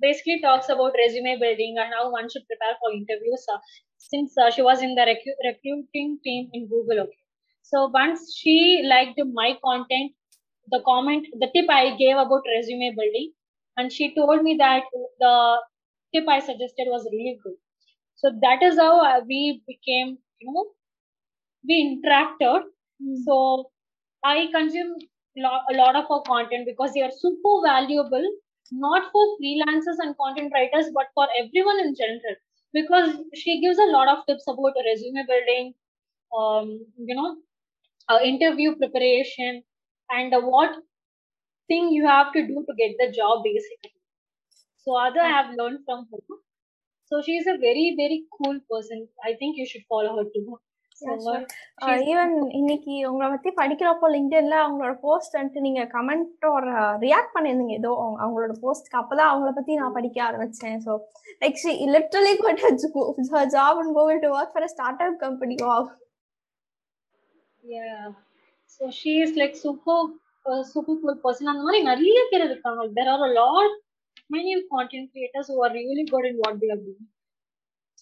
basically 0.00 0.40
talks 0.40 0.68
about 0.68 0.94
resume 1.02 1.38
building 1.40 1.76
and 1.78 1.92
how 1.94 2.10
one 2.10 2.28
should 2.30 2.46
prepare 2.46 2.76
for 2.80 2.92
interviews 2.92 3.44
uh, 3.52 3.58
since 3.98 4.36
uh, 4.38 4.50
she 4.50 4.62
was 4.62 4.82
in 4.82 4.94
the 4.94 5.02
recu- 5.10 5.40
recruiting 5.48 6.18
team 6.24 6.48
in 6.52 6.66
google 6.68 7.00
okay 7.04 7.22
so 7.62 7.86
once 8.00 8.34
she 8.38 8.56
liked 8.94 9.20
my 9.40 9.48
content 9.64 10.12
the 10.74 10.80
comment 10.90 11.26
the 11.44 11.50
tip 11.54 11.70
i 11.78 11.96
gave 12.02 12.16
about 12.24 12.50
resume 12.56 12.94
building 13.00 13.32
and 13.76 13.92
she 13.92 14.14
told 14.14 14.42
me 14.42 14.56
that 14.64 14.84
the 15.24 15.34
tip 16.14 16.28
i 16.36 16.38
suggested 16.50 16.92
was 16.96 17.08
really 17.12 17.38
good 17.44 17.56
so 18.16 18.32
that 18.46 18.62
is 18.62 18.78
how 18.78 18.94
uh, 19.10 19.20
we 19.28 19.62
became 19.72 20.18
you 20.40 20.52
know 20.52 20.66
we 21.68 21.76
interacted. 21.88 22.62
Mm. 23.02 23.16
So 23.24 23.70
I 24.24 24.48
consume 24.54 24.96
lo- 25.36 25.64
a 25.70 25.74
lot 25.76 25.96
of 25.96 26.06
her 26.08 26.20
content 26.26 26.66
because 26.66 26.92
they 26.94 27.02
are 27.02 27.10
super 27.10 27.54
valuable, 27.64 28.26
not 28.72 29.10
for 29.12 29.24
freelancers 29.40 29.98
and 30.00 30.16
content 30.16 30.52
writers, 30.54 30.90
but 30.94 31.06
for 31.14 31.28
everyone 31.38 31.80
in 31.80 31.94
general. 31.94 32.36
Because 32.72 33.16
she 33.34 33.60
gives 33.60 33.78
a 33.78 33.86
lot 33.92 34.08
of 34.08 34.26
tips 34.26 34.44
about 34.48 34.74
resume 34.84 35.24
building, 35.26 35.74
um, 36.36 36.86
you 36.98 37.14
know, 37.14 37.36
uh, 38.08 38.20
interview 38.24 38.76
preparation, 38.76 39.62
and 40.10 40.34
uh, 40.34 40.40
what 40.40 40.76
thing 41.68 41.90
you 41.92 42.06
have 42.06 42.32
to 42.32 42.46
do 42.46 42.64
to 42.68 42.74
get 42.78 42.96
the 42.98 43.12
job 43.12 43.44
basically. 43.44 43.92
So 44.78 44.96
other 44.96 45.20
I 45.20 45.28
have 45.28 45.54
learned 45.56 45.80
from 45.86 46.08
her. 46.12 46.36
So 47.06 47.22
she 47.22 47.36
is 47.38 47.46
a 47.46 47.58
very 47.58 47.94
very 47.96 48.24
cool 48.38 48.60
person. 48.70 49.08
I 49.24 49.34
think 49.34 49.56
you 49.58 49.66
should 49.66 49.84
follow 49.88 50.16
her 50.18 50.24
too. 50.34 50.58
Even 52.11 52.33
இன்னைக்கு 52.49 53.11
உங்களை 53.11 53.29
பத்தி 53.29 53.49
படிக்கிறப்போ 53.49 54.07
லிங்க்டின்ல 54.15 54.57
அவங்களோட 54.65 54.93
post 55.01 55.37
வந்துட்டு 55.37 55.59
நீங்க 55.59 55.83
comment 55.83 56.45
ஒரு 56.53 56.71
react 57.05 57.33
பண்ணியிருந்தீங்க 57.33 57.71
ஏதோ 57.71 58.17
அவங்களோட 58.19 58.53
போஸ்ட்க்கு 58.63 58.99
அப்பதான் 59.01 59.31
அவங்கள 59.31 59.51
பத்தி 59.51 59.75
நான் 59.75 59.91
படிக்க 59.91 60.23
ஆரம்பிச்சேன் 60.23 60.77
so 60.85 60.99
like 61.41 61.53
she 61.53 61.71
literally 61.95 62.35
good 62.43 62.61
job 63.57 63.79
and 63.81 63.95
going 63.97 64.19
to 64.19 64.31
work 64.37 64.53
for 64.53 64.67
start 64.67 65.01
up 65.01 65.19
company 65.19 65.55
wow 65.63 65.89
yeah 67.63 68.05
so 68.65 68.89
she 68.89 69.11
is 69.23 69.31
like 69.39 69.55
super 69.65 69.97
uh, 70.45 70.61
super 70.73 70.93
cool 71.01 71.15
person 71.25 71.45
அந்த 71.51 71.63
மாதிரி 71.63 71.83
நிறைய 71.83 72.19
பேர் 72.29 72.43
இருக்காங்க 72.43 72.85
there 72.97 73.09
are 73.13 73.23
a 73.29 73.33
lot 73.41 73.71
many 74.29 74.53
content 74.75 75.05
creators 75.13 75.47
who 75.51 75.57
are 75.65 75.73
really 75.79 76.05
good 76.13 76.25
in 76.29 76.37
what 76.43 76.55
they 76.61 76.69
are 76.75 76.81
doing 76.87 77.05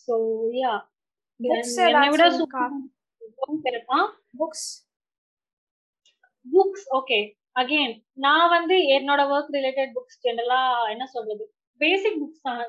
so 0.05 0.15
yeah 0.61 0.77
books 4.40 4.66
books 6.46 6.86
okay 6.98 7.18
again 7.60 7.94
நான் 8.24 8.52
வந்து 8.56 8.76
என்னோட 8.96 9.20
work 9.34 9.50
related 9.56 9.92
books 9.96 10.20
ஜெனரலா 10.24 10.60
என்ன 10.92 11.04
சொல்றது? 11.14 11.44
பேசிக் 11.80 12.18
புக்ஸ் 12.22 12.44
தான். 12.48 12.62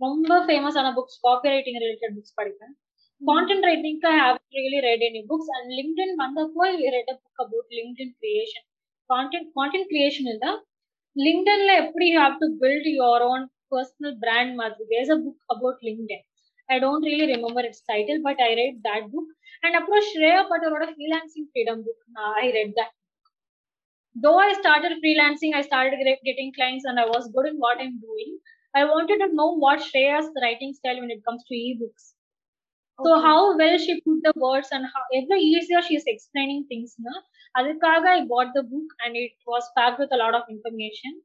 ரொம்ப 0.00 0.38
ஃபேமஸான 0.46 0.88
books 0.98 1.18
copy 1.26 1.48
writing 1.54 1.80
related 1.84 2.14
books 2.16 2.36
படிப்பேன். 2.40 2.74
Content 3.20 3.66
ரைட்டிங்க்கு 3.68 4.08
I 4.12 4.16
have 4.22 4.38
really 4.58 4.80
read 4.88 5.04
any 5.08 5.20
books 5.30 5.50
and 5.56 5.70
LinkedIn 5.78 6.14
வந்தப்போ 6.22 6.64
read 6.96 7.10
a 7.14 7.16
book 7.22 7.42
about 7.44 7.70
LinkedIn 7.78 8.14
creation 8.22 8.66
content 9.10 9.48
content 9.58 9.88
creation 9.92 10.28
இல்ல. 10.34 10.46
லிங்க்டன்ல 11.16 11.72
எப்படி 11.84 12.08
have 12.18 12.34
to 12.42 12.48
build 12.62 12.88
your 12.96 13.24
own 13.32 13.44
personal 13.74 14.16
brand 14.24 14.54
மாதிரி. 14.60 14.84
There's 14.94 15.12
a 15.14 15.18
book 15.24 15.42
about 15.54 15.82
LinkedIn 15.88 16.24
I 16.70 16.78
don't 16.78 17.02
really 17.02 17.26
remember 17.34 17.60
its 17.60 17.82
title, 17.82 18.20
but 18.22 18.40
I 18.40 18.54
read 18.54 18.80
that 18.84 19.10
book. 19.12 19.24
And 19.62 19.76
approach 19.76 20.04
Shreya 20.16 20.48
Pataroda 20.48 20.88
freelancing 20.94 21.46
freedom 21.52 21.82
book. 21.82 21.96
I 22.18 22.50
read 22.54 22.74
that. 22.76 22.90
Though 24.14 24.38
I 24.38 24.52
started 24.54 24.98
freelancing, 25.04 25.54
I 25.54 25.62
started 25.62 25.98
getting 26.24 26.52
clients 26.54 26.84
and 26.84 26.98
I 26.98 27.06
was 27.06 27.30
good 27.32 27.46
in 27.46 27.56
what 27.56 27.78
I'm 27.78 28.00
doing. 28.00 28.38
I 28.74 28.84
wanted 28.84 29.18
to 29.18 29.34
know 29.34 29.56
what 29.56 29.80
Shreya's 29.80 30.28
writing 30.42 30.74
style 30.74 31.00
when 31.00 31.10
it 31.10 31.24
comes 31.24 31.44
to 31.44 31.54
ebooks. 31.54 32.14
How 32.98 33.56
well 33.56 33.78
she 33.78 34.00
put 34.00 34.20
the 34.22 34.32
words 34.36 34.68
and 34.72 34.84
how 34.84 35.02
every 35.14 35.40
easier 35.40 35.82
she's 35.82 36.04
explaining 36.06 36.64
things. 36.68 36.94
Na? 36.98 37.12
Adikaga, 37.56 38.06
I 38.06 38.24
bought 38.24 38.52
the 38.54 38.62
book 38.62 38.88
and 39.04 39.16
it 39.16 39.32
was 39.46 39.68
packed 39.76 39.98
with 39.98 40.12
a 40.12 40.16
lot 40.16 40.34
of 40.34 40.42
information 40.50 41.22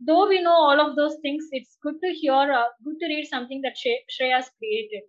though 0.00 0.28
we 0.28 0.40
know 0.40 0.56
all 0.60 0.80
of 0.80 0.96
those 0.96 1.16
things, 1.16 1.44
it's 1.52 1.76
good 1.82 1.98
to 2.02 2.10
hear, 2.12 2.32
uh, 2.52 2.68
good 2.84 2.98
to 3.00 3.06
read 3.06 3.26
something 3.26 3.60
that 3.62 3.76
Shreya's 4.08 4.50
created. 4.58 5.04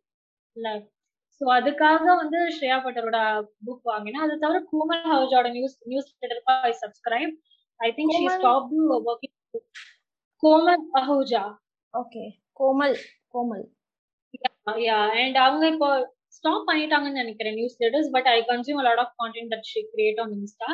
Like, 0.58 0.86
so 1.42 1.46
அதுக்காக 1.56 2.04
வந்து 2.20 2.40
ஸ்ரேயா 2.56 2.76
பட்டரோட 2.84 3.18
book 3.66 3.88
வாங்கினேன் 3.90 4.24
அது 4.26 4.36
தவிர 4.44 4.60
Komal 4.70 5.02
ஹவுஜோட 5.14 5.48
news 5.56 5.76
நியூஸ் 5.92 6.08
லெட்டருக்கு 6.14 6.54
I 6.70 6.72
subscribe 6.84 7.34
I 7.80 7.90
think 7.98 8.14
she 8.18 8.28
stop 8.36 8.70
working 9.12 9.36
Komal 10.44 10.84
Ahuja 11.00 11.44
okay 11.94 12.24
Komal 12.60 12.96
Komal 13.36 13.66
yeah 14.86 15.00
and 15.22 15.40
அவங்க 15.46 15.66
இப்போ 15.74 15.90
stop 16.38 16.68
பண்ணிட்டாங்கன்னு 16.70 17.22
நினைக்கிறேன் 17.24 17.58
newsletters 17.84 18.12
but 18.16 18.30
I 18.36 18.38
consume 18.52 18.82
lot 18.88 19.02
of 19.04 19.14
content 19.22 19.52
that 19.56 19.68
she 19.74 19.82
create 19.94 20.22
on 20.24 20.34
Insta 20.40 20.70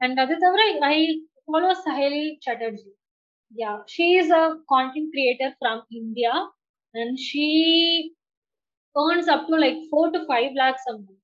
and 0.00 0.20
அது 0.24 0.36
தவிர 0.44 0.64
I 0.90 0.96
follow 1.46 1.72
Saheli 1.86 2.24
Chatterjee 2.46 2.90
Yeah 3.54 3.72
she 3.94 4.06
is 4.20 4.34
a 4.40 4.44
content 4.72 5.10
creator 5.14 5.54
from 5.58 5.82
India 6.00 6.34
and 6.94 7.16
she 7.28 7.46
earns 8.96 9.28
up 9.28 9.46
to 9.46 9.56
like 9.56 9.78
four 9.90 10.10
to 10.10 10.26
five 10.26 10.52
lakhs 10.54 10.82
a 10.86 10.94
month. 10.94 11.20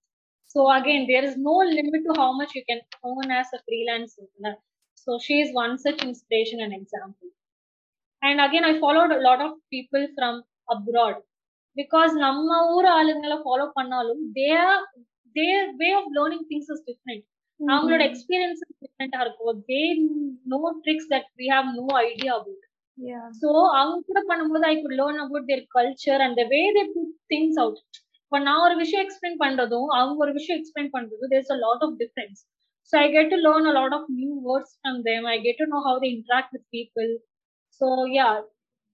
So 0.46 0.70
again, 0.70 1.06
there 1.06 1.24
is 1.24 1.36
no 1.38 1.56
limit 1.70 2.02
to 2.06 2.14
how 2.16 2.32
much 2.32 2.52
you 2.54 2.62
can 2.68 2.80
earn 3.04 3.30
as 3.30 3.48
a 3.52 3.60
freelancer. 3.66 4.24
So 4.94 5.18
she 5.18 5.40
is 5.40 5.52
one 5.54 5.78
such 5.78 6.02
inspiration 6.02 6.60
and 6.60 6.72
example. 6.72 7.28
And 8.22 8.40
again, 8.40 8.64
I 8.64 8.80
followed 8.80 9.12
a 9.12 9.20
lot 9.20 9.40
of 9.40 9.52
people 9.72 10.06
from 10.16 10.36
abroad 10.68 11.16
because 11.76 12.12
நம்ம 12.24 12.54
ஊர் 12.74 12.88
ஆளுங்களை 12.98 13.36
follow 13.42 13.66
பண்ணாலும் 13.76 14.22
their 14.38 14.72
their 15.36 15.68
way 15.80 15.88
of 15.98 16.08
learning 16.16 16.46
things 16.50 16.70
is 16.74 16.84
different 16.88 17.24
அவங்களோட 17.60 18.02
experience 18.08 18.60
டிஃப்ரெண்டா 18.82 19.20
இருக்கும் 19.24 19.62
they 19.70 19.80
know 20.52 20.60
tricks 20.84 21.08
that 21.12 21.28
we 21.38 21.46
have 21.54 21.68
no 21.78 21.86
idea 22.04 22.32
about 22.38 22.64
so 23.40 23.48
அவங்க 23.78 23.98
கூட 24.08 24.20
பண்ணும்போது 24.28 24.66
I 24.68 24.74
could 24.78 24.98
learn 25.00 25.22
about 25.24 25.48
their 25.50 25.64
culture 25.74 26.22
and 26.26 26.40
way 26.52 26.62
they 26.76 26.84
put 26.94 27.14
things 27.32 27.58
out 27.64 27.80
இப்போ 28.22 28.38
நான் 28.46 28.62
ஒரு 28.64 28.74
விஷயம் 28.80 29.02
எக்ஸ்பிளைன் 29.04 29.38
பண்றதும் 29.42 29.90
அவங்க 29.96 30.24
ஒரு 30.24 30.32
விஷயம் 30.38 30.58
எக்ஸ்பிளைன் 30.60 30.90
பண்றதும் 30.96 31.30
there's 31.32 31.52
a 31.54 31.58
lot 31.60 31.84
of 31.86 31.94
difference 32.00 32.40
so 32.92 32.96
I 32.98 33.06
get 33.14 33.30
to 33.34 33.38
learn 33.44 33.68
a 33.70 33.74
lot 33.78 33.94
of 33.98 34.08
new 34.16 34.32
words 34.46 34.74
from 34.76 34.98
them 35.08 35.26
I 35.30 35.36
get 35.46 35.60
to 35.62 35.68
know 35.72 35.80
how 35.86 36.00
they 36.04 36.10
interact 36.16 36.52
with 36.56 36.66
people 36.76 37.10
so 37.80 37.86
yeah 38.14 38.28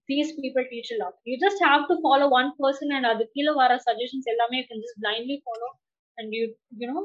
these 0.09 0.31
people 0.39 0.65
teach 0.71 0.93
lot 1.01 1.17
you 1.29 1.35
just 1.43 1.63
have 1.67 1.83
to 1.91 1.97
follow 2.03 2.27
one 2.39 2.51
person 2.59 2.93
and 2.97 3.09
அது 3.11 3.25
கீழே 3.35 3.53
வர 3.61 3.77
suggestions 3.87 4.29
எல்லாமே 4.33 4.59
you 4.59 4.65
can 4.69 4.83
just 4.85 5.01
blindly 5.03 5.37
follow 5.43 5.69
and 6.17 6.33
you 6.37 6.43
you 6.79 6.87
know 6.91 7.01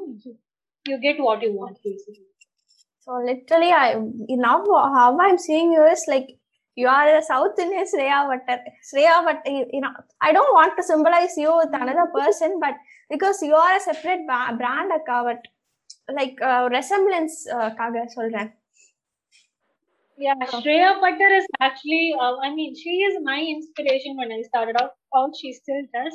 you 0.88 1.00
get 1.02 1.20
what 1.20 1.42
you 1.42 1.54
want 1.54 1.78
basically. 1.84 2.26
So 3.02 3.14
literally, 3.24 3.72
I 3.72 3.96
now 4.30 4.64
how 4.66 5.18
I'm 5.20 5.38
seeing 5.38 5.72
you 5.72 5.84
is 5.84 6.06
like 6.08 6.28
you 6.76 6.88
are 6.88 7.18
a 7.18 7.22
South 7.22 7.58
Indian 7.60 7.86
Shreya 7.86 8.28
Vatar. 8.30 8.60
Shreya 8.92 9.24
Vatar, 9.26 9.66
you 9.72 9.82
know, 9.82 9.92
I 10.22 10.34
don't 10.34 10.54
want 10.54 10.76
to 10.78 10.84
symbolize 10.84 11.38
you 11.38 11.56
with 11.56 11.70
another 11.74 12.12
person, 12.14 12.60
but 12.60 12.74
because 13.10 13.42
you 13.42 13.56
are 13.56 13.76
a 13.78 13.80
separate 13.80 14.26
brand, 14.28 14.92
but 15.08 15.38
like 16.14 16.36
uh, 16.42 16.68
resemblance 16.72 17.48
uh, 17.48 17.70
kaga 17.76 18.06
solren. 18.16 18.52
Yeah, 20.18 20.36
Shreya 20.48 21.00
Patar 21.02 21.38
is 21.38 21.46
actually, 21.60 22.16
uh, 22.20 22.38
I 22.42 22.54
mean, 22.56 22.74
she 22.76 22.90
is 22.90 23.18
my 23.22 23.40
inspiration 23.40 24.16
when 24.18 24.32
I 24.32 24.42
started 24.44 24.82
out. 24.82 24.92
All 25.12 25.32
she 25.40 25.52
still 25.54 25.82
does. 25.94 26.14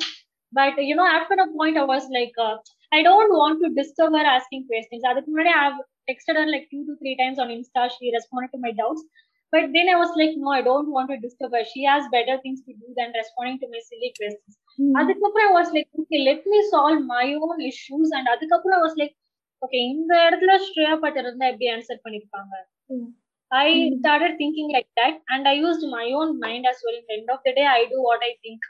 But, 0.51 0.83
you 0.83 0.95
know, 0.95 1.05
after 1.05 1.35
a 1.35 1.47
point, 1.55 1.77
I 1.77 1.83
was 1.83 2.07
like, 2.11 2.33
uh, 2.37 2.57
I 2.92 3.02
don't 3.02 3.32
want 3.40 3.56
to 3.62 3.68
disturb 3.80 4.12
her 4.18 4.26
asking 4.36 4.62
questions. 4.70 5.02
அதுக்கு 5.10 5.30
முன்னாடி 5.32 5.52
I 5.58 5.62
have 5.66 5.78
texted 6.08 6.36
her 6.40 6.46
like 6.54 6.66
two 6.72 6.82
to 6.88 6.92
three 7.00 7.16
times 7.20 7.38
on 7.42 7.48
Insta. 7.56 7.82
She 7.96 8.12
responded 8.18 8.50
to 8.54 8.60
my 8.66 8.72
doubts. 8.80 9.02
But 9.52 9.64
then 9.74 9.86
I 9.88 9.96
was 10.02 10.12
like, 10.20 10.32
no, 10.44 10.48
I 10.58 10.62
don't 10.68 10.90
want 10.94 11.08
to 11.12 11.18
disturb 11.24 11.52
her. 11.56 11.64
She 11.72 11.82
has 11.90 12.04
better 12.14 12.36
things 12.44 12.60
to 12.66 12.72
do 12.82 12.88
than 12.98 13.10
responding 13.20 13.58
to 13.62 13.68
my 13.74 13.82
silly 13.90 14.10
questions. 14.18 14.54
அதுக்கப்புறம் 15.00 15.46
I 15.50 15.54
was 15.58 15.68
like, 15.76 15.88
okay, 16.00 16.20
let 16.30 16.40
me 16.52 16.58
solve 16.72 16.98
my 17.16 17.26
own 17.44 17.58
issues. 17.70 18.08
And 18.18 18.26
அதுக்கப்புறம் 18.34 18.78
I 18.78 18.82
was 18.86 18.96
like, 19.02 19.14
okay, 19.64 19.82
இந்த 19.92 20.12
இடத்துல 20.28 20.54
Shreya 20.66 20.94
butter 21.04 21.26
இருந்தா 21.28 21.52
எப்படி 21.52 21.68
answer 21.76 22.02
பண்ணிருப்பாங்க 22.06 22.54
Mm. 22.94 23.06
I 23.50 23.68
started 24.00 24.32
thinking 24.40 24.68
like 24.74 24.88
that, 24.98 25.14
and 25.32 25.44
I 25.50 25.54
used 25.66 25.82
my 25.94 26.06
own 26.18 26.30
mind 26.44 26.64
as 26.70 26.78
well. 26.84 26.96
In 27.00 27.04
the 27.08 27.14
end 27.18 27.28
of 27.34 27.40
the 27.46 27.52
day, 27.58 27.66
I 27.78 27.82
do 27.92 27.98
what 28.06 28.20
I 28.28 28.32
think 28.44 28.60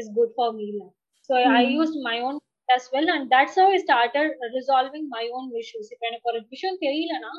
is 0.00 0.08
good 0.18 0.30
for 0.38 0.48
me. 0.58 0.66
lah. 0.78 0.90
So 1.28 1.32
I 1.60 1.64
Mm. 1.64 1.72
used 1.80 1.96
my 2.08 2.16
own 2.26 2.36
as 2.76 2.88
well, 2.92 3.08
and 3.14 3.30
that's 3.30 3.56
how 3.56 3.66
I 3.70 3.78
started 3.78 4.32
resolving 4.54 5.08
my 5.08 5.24
own 5.38 5.46
issues. 5.62 5.86
If 5.94 6.00
எனக்கு 6.08 6.28
ஒரு 6.32 6.40
விஷயம் 6.54 6.78
தெரியலனா 6.86 7.32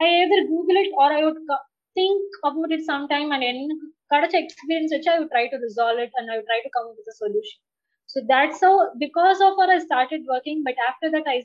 I 0.00 0.08
either 0.20 0.40
Google 0.52 0.78
it 0.82 0.90
or 1.00 1.08
I 1.18 1.22
would 1.26 1.40
co- 1.50 1.64
think 1.96 2.38
about 2.50 2.70
it 2.76 2.82
sometime, 2.90 3.28
and 3.36 3.44
எனக்கு 3.50 3.76
கிடைச்ச 4.14 4.34
experience 4.44 4.92
வச்சு 4.96 5.10
I 5.14 5.18
would 5.20 5.32
try 5.36 5.44
to 5.54 5.60
resolve 5.66 6.00
it, 6.06 6.12
and 6.18 6.26
I 6.32 6.36
would 6.38 6.48
try 6.52 6.60
to 6.66 6.72
come 6.76 6.88
up 6.90 6.96
with 7.00 7.12
a 7.14 7.18
solution. 7.24 7.58
So 8.12 8.20
that's 8.32 8.60
how, 8.66 8.74
because 9.06 9.40
of 9.48 9.54
her, 9.60 9.68
I 9.76 9.80
started 9.88 10.22
working. 10.34 10.58
But 10.68 10.78
after 10.90 11.08
that, 11.16 11.28
I 11.34 11.38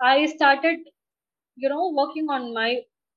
I 0.00 0.26
started, 0.36 0.78
you 1.56 1.68
know, 1.68 1.84
working 2.00 2.28
on 2.38 2.52
my 2.54 2.70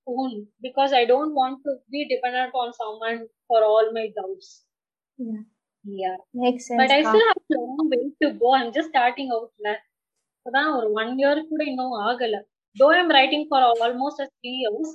own 0.07 0.47
because 0.61 0.93
I 0.93 1.05
don't 1.05 1.33
want 1.33 1.63
to 1.65 1.77
be 1.89 2.07
dependent 2.07 2.53
on 2.53 2.73
someone 2.73 3.27
for 3.47 3.63
all 3.63 3.91
my 3.99 4.07
doubts. 4.19 4.65
Yeah. 5.17 5.41
Yeah. 5.85 6.17
Makes 6.33 6.67
sense. 6.67 6.79
But 6.81 6.91
I 6.91 7.03
kா. 7.03 7.11
still 7.11 7.25
have 7.27 7.43
a 7.51 7.59
long 7.59 7.85
way 7.93 8.03
to 8.21 8.27
go. 8.41 8.49
I'm 8.53 8.71
just 8.77 8.89
starting 8.95 9.29
out. 9.37 9.51
lah. 9.67 9.77
அதான் 10.45 10.69
ஒரு 10.75 10.87
one 10.99 11.11
year 11.21 11.39
கூட 11.49 11.61
இன்னும் 11.69 11.95
ஆகல 12.09 12.35
though 12.75 12.85
I'm 12.97 13.11
writing 13.17 13.45
for 13.49 13.65
almost 13.85 14.21
three 14.39 14.51
years 14.61 14.93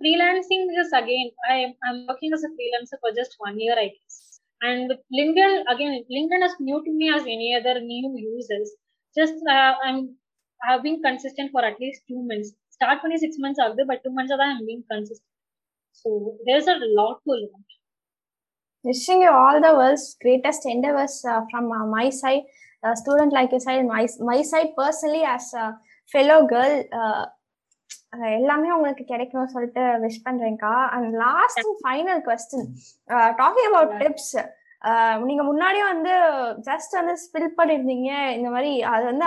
freelancing 0.00 0.64
is 0.80 0.90
again 0.98 1.28
I 1.52 1.56
am 1.64 1.70
I'm 1.86 1.98
working 2.08 2.32
as 2.36 2.42
a 2.48 2.50
freelancer 2.56 2.96
for 3.02 3.10
just 3.20 3.32
one 3.46 3.56
year 3.62 3.76
I 3.84 3.88
guess. 3.94 4.16
And 4.60 4.80
with 4.90 5.00
LinkedIn 5.18 5.54
again 5.72 5.92
LinkedIn 6.16 6.42
is 6.48 6.56
new 6.68 6.78
to 6.86 6.92
me 6.98 7.06
as 7.16 7.22
any 7.36 7.48
other 7.58 7.74
new 7.92 8.10
users. 8.32 8.68
Just 9.16 9.38
uh, 9.54 9.72
I'm 9.86 9.98
I've 10.60 10.82
been 10.86 10.98
consistent 11.08 11.50
for 11.54 11.62
at 11.70 11.78
least 11.84 12.02
two 12.10 12.20
months. 12.30 12.50
Start 12.76 12.98
பண்ணி 13.04 13.18
six 13.24 13.34
months 13.44 13.60
ஆகுது 13.64 13.84
but 13.90 14.00
two 14.04 14.14
months 14.18 14.34
தான் 14.42 14.52
I'm 14.54 14.66
being 14.70 14.84
consistent. 14.94 15.30
So 16.04 16.10
there's 16.48 16.68
a 16.74 16.78
lot 16.98 17.16
to 17.26 17.32
learn. 17.42 17.64
Wishing 18.83 19.21
you 19.21 19.31
all 19.33 19.61
the 19.61 19.73
world's 19.73 20.17
greatest 20.19 20.65
endeavors 20.65 21.23
uh, 21.23 21.41
from 21.49 21.71
uh, 21.71 21.85
my 21.87 22.09
side, 22.11 22.43
a 22.83 22.95
student 22.95 23.31
like 23.31 23.51
you 23.51 23.59
said, 23.59 23.85
my 23.85 24.03
my 24.25 24.41
side 24.43 24.73
personally 24.75 25.23
as 25.27 25.53
a 25.55 25.65
fellow 26.13 26.45
girl. 26.45 26.75
Uh, 26.99 27.23
அஹ் 28.11 28.33
எல்லாமே 28.33 28.71
உங்களுக்கு 28.71 29.03
கிடைக்கும்னு 29.03 29.49
சொல்லிட்டு 29.49 29.81
wish 29.81 30.21
பண்றேன்க்கா 30.25 30.87
and 30.87 31.15
last 31.15 31.59
and 31.59 31.79
final 31.81 32.21
question 32.21 32.67
talking 33.35 33.67
about. 33.69 34.01
Tips 34.01 34.31
நீங்க 35.27 35.43
முன்னாடியே 35.47 35.83
வந்து 35.83 36.11
just 36.67 36.93
வந்து 36.97 37.13
spill 37.21 37.55
பண்ணிருந்தீங்க. 37.59 38.09
இந்த 38.37 38.49
மாதிரி 38.55 38.71
அது 38.93 39.03
வந்து 39.09 39.25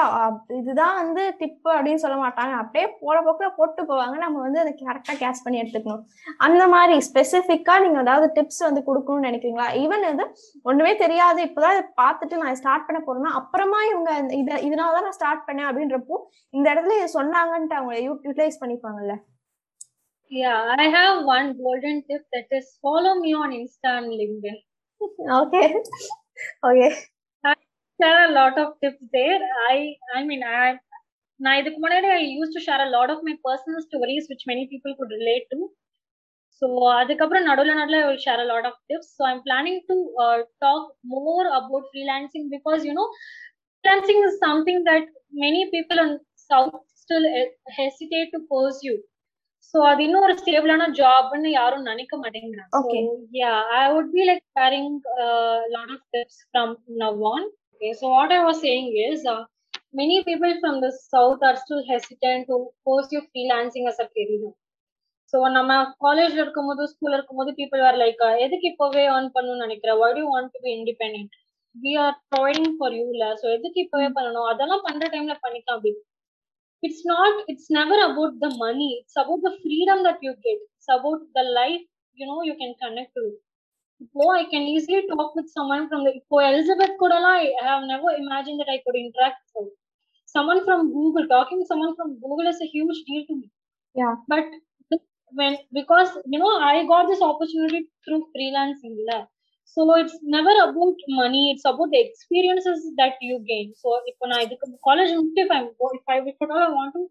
இதுதான் 0.59 0.97
வந்து 1.01 1.23
டிப் 1.41 1.69
அப்படின்னு 1.75 2.03
சொல்ல 2.03 2.17
மாட்டாங்க. 2.23 2.55
அப்படியே 2.63 2.87
போற 3.01 3.17
போக்குல 3.27 3.49
போட்டு 3.57 3.83
போவாங்க. 3.91 4.17
நம்ம 4.25 4.37
வந்து 4.47 4.61
அதை 4.63 4.73
கரெக்டா 4.83 5.15
கேட்ச் 5.23 5.43
பண்ணி 5.45 5.61
எடுத்துக்கணும். 5.63 6.05
அந்த 6.47 6.63
மாதிரி 6.75 6.97
ஸ்பெசிஃபிக்கா 7.09 7.77
நீங்க 7.85 7.99
ஏதாவது 8.07 8.29
டிப்ஸ் 8.39 8.63
வந்து 8.69 8.85
கொடுக்கணும்னு 8.89 9.29
நினைக்கிறீங்களா? 9.29 9.69
ஈவன் 9.83 10.07
வந்து 10.11 10.27
ஒண்ணுமே 10.71 10.95
தெரியாது. 11.05 11.41
இப்பதான் 11.49 11.91
பார்த்துட்டு 12.03 12.41
நான் 12.45 12.61
ஸ்டார்ட் 12.63 12.87
பண்ண 12.89 13.01
போறேன்னா 13.09 13.35
அப்புறமா 13.41 13.81
இவங்க 13.93 14.13
இதை 14.43 14.63
இத 14.69 14.77
தான் 14.83 15.07
நான் 15.09 15.19
ஸ்டார்ட் 15.21 15.47
பண்ணேன் 15.51 15.71
அப்படின்றப்போ 15.71 16.19
இந்த 16.59 16.67
இடத்துல 16.75 16.97
இது 17.01 17.11
சொன்னாங்கன்ட்டு 17.19 17.79
அவங்க 17.81 17.95
யூட்டிலைஸ் 18.07 18.63
பண்ணிப்பாங்கல்ல? 18.65 19.17
Yeah, 20.33 20.59
I 20.83 20.85
have 20.97 21.17
one 21.37 21.47
golden 21.61 21.97
tip 22.09 22.25
that 22.35 22.51
is 22.57 22.67
follow 22.83 23.15
me 23.23 23.31
on 23.35 23.51
Insta 23.61 23.93
and 24.01 24.13
LinkedIn. 24.21 24.59
Okay 25.40 25.62
okay 26.70 26.88
There 28.00 28.16
are 28.20 28.28
a 28.30 28.34
lot 28.34 28.58
of 28.58 28.68
tips 28.82 29.04
there. 29.14 29.42
I 29.70 29.96
I 30.16 30.24
mean 30.30 30.42
I 30.44 30.66
நான் 31.46 31.60
இதுக்கு 31.62 31.80
முன்னாடி 31.84 32.10
I 32.18 32.22
used 32.42 32.54
to 32.58 32.62
share 32.66 32.82
a 32.86 32.92
lot 32.96 33.10
of 33.14 33.20
my 33.28 33.36
personal 33.48 33.80
stories 33.88 34.26
which 34.32 34.44
many 34.52 34.64
people 34.74 34.94
could 35.00 35.12
relate 35.18 35.46
to. 35.54 35.60
So 36.62 36.68
அதுக்கப்புறம் 37.02 37.48
நடுவுல 37.50 37.76
நடுவுல 37.80 38.02
I 38.04 38.08
will 38.10 38.22
share 38.26 38.40
a 38.46 38.50
lot 38.54 38.66
of 38.70 38.76
tips. 38.90 39.08
So 39.18 39.26
I'm 39.30 39.42
planning 39.48 39.80
to 39.92 39.98
uh, 40.26 40.40
talk 40.66 40.84
more 41.16 41.46
about 41.60 41.90
freelancing 41.94 42.46
because 42.56 42.84
you 42.90 42.96
know 43.00 43.08
freelancing 43.84 44.22
is 44.30 44.36
something 44.46 44.84
that 44.92 45.06
many 45.46 45.64
people 45.76 46.00
in 46.06 46.12
South 46.52 46.78
still 47.04 47.26
he- 47.36 47.54
hesitate 47.82 48.32
to 48.36 48.42
So 49.75 49.79
அது 49.89 50.01
இன்னும் 50.07 50.25
ஒரு 50.27 50.35
ஸ்டேபிளான 50.39 50.87
ஜாப்னு 50.99 51.51
யாரும் 51.59 51.89
நினைக்க 51.91 52.15
மாட்டேங்கிறாங்க. 52.23 52.73
I 53.81 53.93
would 53.93 54.09
be 54.17 54.23
like 54.31 54.45
sharing 54.57 54.89
a 55.19 55.29
lot 55.75 55.91
of 55.95 56.01
tips 56.15 56.37
from 56.53 56.71
now 57.03 57.13
on. 57.33 57.43
Okay, 57.75 57.93
so 58.01 58.07
what 58.17 58.33
I 58.39 58.43
was 58.49 58.59
saying 58.67 58.89
is, 59.09 59.21
uh, 59.35 59.43
many 60.01 60.17
people 60.29 60.53
from 60.63 60.77
the 60.85 60.91
south 61.13 61.43
are 61.49 61.57
still 61.63 61.83
hesitant 61.93 62.43
to 62.51 62.57
pursue 62.89 63.23
freelancing 63.31 63.87
as 63.93 64.01
a 64.07 64.11
career. 64.17 64.51
So 65.33 65.39
நம்ம 65.57 65.73
காலேஜ்ல 66.05 66.43
இருக்கும்போது 66.45 66.83
ஸ்கூல்ல 66.93 67.17
இருக்கும்போது 67.17 67.51
people 67.59 67.83
are 67.89 67.99
like 68.03 68.23
எதுக்கு 68.45 68.67
இப்போவே 68.73 69.03
earn 69.13 69.29
பண்ணணும்னு 69.37 69.65
நினைக்கிற 69.65 69.93
why 70.01 70.09
do 70.17 70.21
you 70.25 70.31
want 70.37 70.49
to 70.55 70.61
be 70.65 70.71
independent 70.79 71.31
we 71.75 71.93
are 72.05 72.15
providing 72.31 72.71
for 72.81 72.89
you 72.99 73.07
ல 73.21 73.27
ஸோ 73.41 73.47
எதுக்கு 73.57 73.79
இப்போவே 73.85 74.09
பண்ணணும் 74.17 74.49
அதெல்லாம் 74.53 74.83
பண்ற 74.87 75.05
டைம்ல 75.13 75.37
பண்ணிக்கலாம் 75.45 75.79
அப்படி 75.79 75.93
it's 76.83 77.05
not 77.07 77.45
it's 77.49 77.71
never 77.71 77.95
about 78.11 78.41
the 78.41 78.51
money. 78.57 79.01
It's 79.03 79.17
about 79.17 79.41
the 79.43 79.57
freedom 79.63 80.03
that 80.05 80.19
you 80.23 80.33
get. 80.35 80.59
It's 80.77 80.89
about 80.99 81.21
the 81.35 81.43
life 81.61 81.83
you 82.15 82.27
know 82.27 82.43
you 82.43 82.57
can 82.57 82.75
connect 82.83 83.15
to. 83.15 83.33
So 84.15 84.31
i 84.33 84.45
can 84.53 84.63
easily 84.75 85.01
talk 85.11 85.35
with 85.37 85.49
someone 85.57 85.89
from 85.89 86.05
the 86.05 86.13
for 86.29 86.41
elizabeth 86.43 86.93
Kodala, 87.01 87.31
i 87.41 87.65
have 87.69 87.85
never 87.93 88.11
imagined 88.23 88.61
that 88.61 88.71
i 88.75 88.79
could 88.85 88.97
interact 89.03 89.39
with 89.57 89.71
someone 90.35 90.65
from 90.67 90.93
google 90.97 91.27
talking 91.29 91.61
to 91.63 91.67
someone 91.73 91.95
from 91.97 92.15
google 92.25 92.49
is 92.55 92.61
a 92.63 92.67
huge 92.75 93.01
deal 93.09 93.25
to 93.29 93.37
me. 93.41 93.51
Yeah. 93.95 94.17
But 94.29 94.45
when 95.41 95.59
because 95.73 96.11
you 96.27 96.39
know 96.39 96.53
i 96.71 96.85
got 96.93 97.09
this 97.09 97.23
opportunity 97.31 97.81
through 98.05 98.23
freelancing 98.37 98.97
yeah 99.11 99.25
la. 99.70 99.70
So 99.78 99.84
it's 100.02 100.20
never 100.36 100.60
about 100.66 101.02
money 101.20 101.42
it's 101.52 101.68
about 101.72 101.94
the 101.94 101.98
experiences 102.06 102.84
that 103.00 103.22
you 103.30 103.38
gain 103.52 103.72
so 103.82 103.90
இப்போ 104.12 104.26
நான் 104.32 104.44
இதுக்கு 104.46 104.68
college 104.90 105.14
முடிச்சு 105.16 105.42
if 105.46 105.54
I 105.56 105.62
if 105.98 106.12
I 106.14 106.18
if 106.24 106.44
I 106.58 106.68
want 106.76 106.96
to 106.96 107.02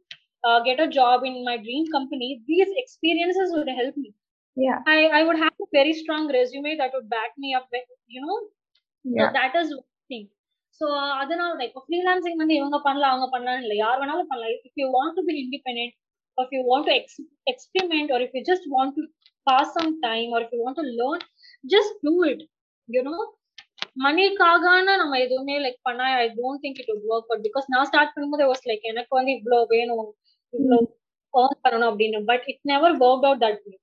get 0.69 0.83
a 0.85 0.89
job 0.99 1.25
in 1.31 1.41
my 1.49 1.57
dream 1.67 1.89
company 1.97 2.29
these 2.51 2.75
experiences 2.85 3.55
would 3.57 3.73
help 3.81 3.97
me 3.97 4.11
Yeah. 4.57 4.77
I, 4.87 4.99
I 5.11 5.23
would 5.27 5.39
have 5.39 5.55
a 5.59 5.69
very 5.73 5.93
strong 5.93 6.25
resume 6.31 6.69
that 6.81 6.93
would 6.93 7.09
back 7.11 7.33
me 7.37 7.49
up 7.55 7.65
you 8.09 8.21
know 8.25 8.37
So 9.05 9.15
Yeah. 9.15 9.31
that 9.33 9.55
is 9.61 9.69
one 9.75 9.91
thing 10.11 10.25
so 10.81 10.87
அதனால 11.23 11.51
தான் 11.51 11.67
இப்போ 11.69 11.83
freelancing 11.87 12.41
வந்து 12.41 12.55
இவங்க 12.55 12.79
பண்ணலாம் 12.87 13.13
அவங்க 13.13 13.27
பண்ணலாம் 13.31 13.61
இல்லை 13.63 13.77
யார் 13.77 14.01
வேணாலும் 14.01 14.31
பண்ணலாம் 14.31 14.55
if 14.69 14.81
you 14.83 14.87
want 14.97 15.17
to 15.19 15.25
be 15.29 15.35
independent 15.43 15.95
if 16.39 16.49
you 16.51 16.63
want 16.65 16.85
to 16.87 16.93
ex- 16.93 17.21
experiment 17.47 18.11
or 18.11 18.21
if 18.21 18.31
you 18.35 18.43
just 18.45 18.65
want 18.67 18.93
to 18.97 19.03
pass 19.47 19.69
some 19.73 20.01
time 20.01 20.33
or 20.35 20.41
if 20.41 20.51
you 20.53 20.63
want 20.63 20.77
to 20.77 20.87
learn 21.01 21.21
just 21.65 21.95
do 22.03 22.15
it 22.25 22.43
you 22.89 23.03
know 23.03 23.21
மணிக்காகன 24.03 24.95
நம்ம 25.01 25.19
எதுவுமே 25.25 25.55
like 25.65 25.81
பண்ணா 25.89 26.07
I 26.19 26.27
don't 26.39 26.63
think 26.65 26.81
it 26.83 26.91
work 27.11 27.29
but 27.31 27.43
because 27.47 27.67
நான் 27.69 27.89
start 27.91 28.13
பண்ணும்போது 28.15 28.45
was 28.51 28.67
like 28.71 28.85
எனக்கு 28.93 29.13
வந்து 29.19 29.33
இவ்ளோ 29.39 29.59
வேணும் 29.73 30.09
இவ்ளோ 30.55 30.79
earn 31.35 31.55
பண்ணணும் 31.65 31.91
அப்படின்னு 31.91 32.21
but 32.31 32.45
it 32.53 32.63
never 32.73 32.97
work 33.07 33.27
out 33.31 33.43
that 33.47 33.63
way 33.67 33.75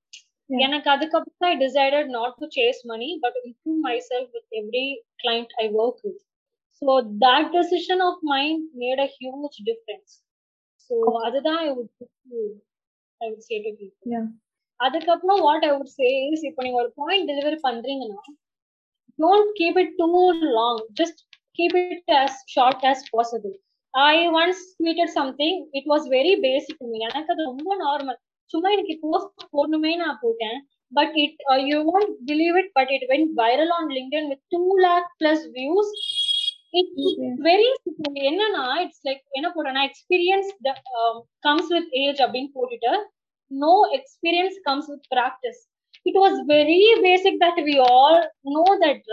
Yeah. 0.49 0.61
எனக்கு 0.65 0.87
அதுக்கப்புறம் 0.93 1.49
I 1.49 1.55
decided 1.59 2.09
not 2.15 2.33
to 2.39 2.45
chase 2.55 2.79
money 2.89 3.07
but 3.21 3.37
improve 3.41 3.77
myself 4.07 4.31
with 4.35 4.55
every 4.59 4.85
client 5.19 5.51
I 5.63 5.65
work 5.77 6.01
with 6.05 6.19
so 6.81 6.95
that 7.23 7.47
decision 7.55 8.03
of 8.07 8.21
mind 8.31 8.63
made 8.81 9.01
a 9.05 9.09
huge 9.13 9.57
difference 9.69 10.13
so 10.89 10.95
அதுதான் 11.27 11.59
I 11.65 11.69
would 11.77 12.03
I 13.21 13.29
would 13.29 13.45
say 13.49 13.57
to 13.67 13.71
people 13.79 14.11
Yeah. 14.15 14.25
அதுக்கப்புறம் 14.80 15.40
what 15.46 15.64
I 15.68 15.70
would 15.76 15.94
say 15.98 16.08
is 16.32 16.44
இப்போ 16.48 16.62
நீங்க 16.64 16.78
ஒரு 16.82 16.92
point 17.02 17.28
delivery 17.30 17.58
பண்றீங்கன்னா 17.68 18.22
don't 19.18 19.52
keep 19.60 19.78
it 19.82 19.94
too 20.00 20.08
long 20.58 20.82
just 21.00 21.20
keep 21.58 21.76
it 21.82 22.12
as 22.22 22.34
short 22.54 22.84
as 22.90 23.00
possible 23.14 23.54
I 23.94 24.14
once 24.40 24.62
tweeted 24.78 25.12
something 25.18 25.58
it 25.78 25.90
was 25.92 26.06
very 26.16 26.32
basic 26.46 26.82
me 26.88 26.98
எனக்கு 27.08 27.32
அது 27.34 27.50
ரொம்ப 27.52 27.76
normal 27.84 28.18
சும்மா 28.50 28.68
எனக்கு 28.74 28.94
போஸ்ட் 29.04 29.46
போடணுமே 29.54 29.92
நான் 30.02 30.18
போட்டேன். 30.24 30.58
But 30.92 31.14
it 31.22 31.38
you 31.70 31.78
won't 31.88 32.10
believe 32.28 32.56
it 32.60 32.70
but 32.78 32.92
it 32.96 33.06
went 33.12 33.32
viral 33.40 33.72
on 33.78 33.88
LinkedIn 33.96 34.28
with 34.32 34.44
two 34.54 34.62
lakh 34.86 35.08
plus 35.20 35.44
views 35.56 35.92
it. 36.80 36.92
Very 37.48 37.68
என்னன்னா 38.28 38.64
it's 38.84 39.02
like 39.08 39.22
என்ன 39.38 39.48
போட்டேன்னா 39.54 39.84
எக்ஸ்பீரியன்ஸ் 39.90 40.50
கம்ஸ் 41.48 41.70
வித் 41.76 41.92
ஏஜ் 42.02 42.20
அப்படின்னு 42.26 42.52
போட்டுட்டு 42.58 42.92
No 43.51 43.73
experience 43.97 44.57
comes 44.67 44.89
with 44.91 45.07
practice 45.15 45.61
it 46.05 46.19
was 46.23 46.37
very 46.51 46.77
basic 47.05 47.41
that 47.43 47.59
we 47.69 47.75
all 47.89 48.19
know 48.55 48.65
that 48.83 49.03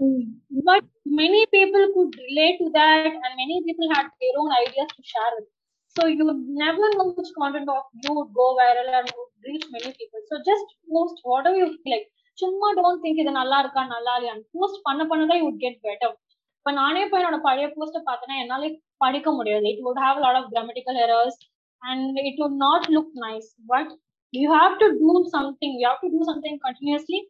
Mm. 0.00 0.18
but 0.66 0.84
many 1.18 1.40
people 1.54 1.84
could 1.94 2.12
relate 2.20 2.56
to 2.58 2.68
that 2.72 3.06
and 3.16 3.32
many 3.36 3.56
people 3.66 3.88
had 3.90 4.06
their 4.20 4.36
own 4.36 4.50
ideas 4.58 4.88
to 4.90 5.02
share 5.12 5.32
with 5.36 5.48
so 5.96 6.02
you 6.08 6.24
would 6.24 6.42
never 6.58 6.86
know 6.90 7.06
which 7.10 7.30
content 7.38 7.68
of 7.68 7.82
you 8.04 8.12
would 8.16 8.30
go 8.34 8.46
viral 8.58 8.88
and 8.98 9.08
would 9.16 9.48
reach 9.48 9.64
many 9.70 9.90
people 9.92 10.20
so 10.28 10.36
just 10.44 10.66
post 10.88 11.16
whatever 11.24 11.58
you 11.62 11.68
feel 11.76 11.94
like 11.94 12.08
சும்மா 12.38 12.68
don't 12.76 13.02
think 13.04 13.20
இது 13.22 13.32
நல்லா 13.38 13.56
இருக்கா 13.62 13.82
நல்லா 13.88 14.12
இல்லையான்னு 14.18 14.44
post 14.54 14.84
பண்ண 14.86 15.02
பண்ணதான் 15.04 15.40
you 15.40 15.48
get 15.62 15.80
better 15.86 16.14
இப்ப 16.58 16.72
நானே 16.78 17.02
போய் 17.08 17.20
என்னோட 17.20 17.38
பழைய 17.46 17.66
போஸ்ட 17.74 17.98
பார்த்தேன்னா 18.06 18.36
என்னால 18.42 18.68
படிக்க 19.00 19.28
முடியாது 19.38 19.66
it 19.72 19.82
would 19.86 20.00
have 20.04 20.20
lot 20.24 20.38
of 20.40 20.48
grammatical 20.52 20.98
errors 21.04 21.38
and 21.82 22.18
it 22.22 22.40
would 22.42 22.58
not 22.64 22.86
look 22.96 23.14
nice 23.24 23.50
but 23.66 23.92
you 24.34 24.48
have 24.56 24.74
to 24.82 24.88
do 25.00 25.12
something 25.36 25.76
you 25.78 25.84
have 25.88 26.02
to 26.04 26.10
do 26.16 26.22
something 26.24 26.58
continuously 26.66 27.20